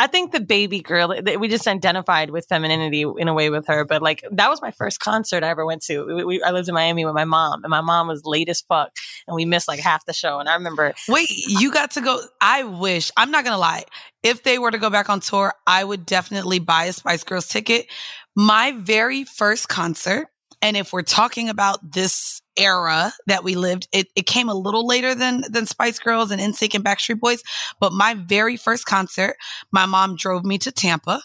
[0.00, 3.84] I think the baby girl, we just identified with femininity in a way with her.
[3.84, 6.06] But like, that was my first concert I ever went to.
[6.06, 8.62] We, we, I lived in Miami with my mom, and my mom was late as
[8.62, 8.96] fuck,
[9.28, 10.40] and we missed like half the show.
[10.40, 12.18] And I remember, Wait, you got to go.
[12.40, 13.84] I wish, I'm not to lie.
[14.22, 17.46] If they were to go back on tour, I would definitely buy a Spice Girls
[17.46, 17.86] ticket.
[18.34, 20.28] My very first concert,
[20.62, 24.86] and if we're talking about this era that we lived, it, it came a little
[24.86, 27.42] later than than Spice Girls and NSYNC and Backstreet Boys.
[27.80, 29.36] But my very first concert,
[29.72, 31.22] my mom drove me to Tampa,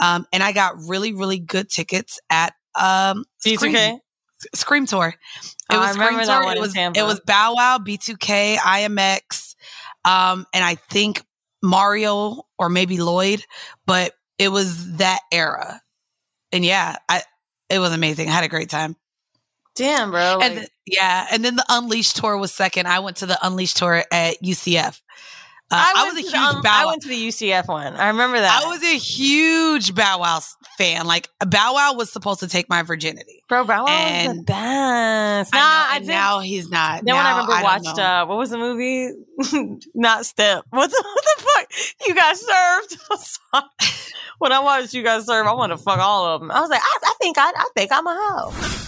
[0.00, 3.98] um, and I got really really good tickets at um, Scream, B2K.
[4.54, 5.08] Scream Tour.
[5.08, 6.42] It Oh, was Scream Tour.
[6.56, 9.54] It was it was Bow Wow, B2K, IMX,
[10.04, 11.22] um, and I think
[11.62, 13.42] Mario or maybe Lloyd,
[13.86, 15.80] but it was that era.
[16.52, 17.22] And yeah, I
[17.68, 18.28] it was amazing.
[18.28, 18.96] I had a great time.
[19.78, 20.40] Damn, bro.
[20.42, 22.86] and yeah, and then the Unleashed tour was second.
[22.86, 25.00] I went to the Unleashed tour at UCF.
[25.70, 26.82] Uh, I, went was a huge the, um, Bow Wow.
[26.82, 27.94] I went to the UCF one.
[27.94, 28.62] I remember that.
[28.64, 30.40] I was a huge Bow Wow
[30.78, 31.06] fan.
[31.06, 33.44] Like Bow Wow was supposed to take my virginity.
[33.50, 33.64] bro.
[33.64, 35.52] Bow Wow was the and- best.
[35.52, 37.04] Nah, I know, I now he's not.
[37.04, 39.10] Then when I remember don't watched uh what was the movie?
[39.94, 40.64] Not Step.
[40.70, 42.06] What the, what the fuck?
[42.08, 42.98] You got served.
[44.38, 46.52] When I watched you guys serve, I want to fuck all of them.
[46.52, 48.87] I was like, I, I think I, I think I'm a hoe.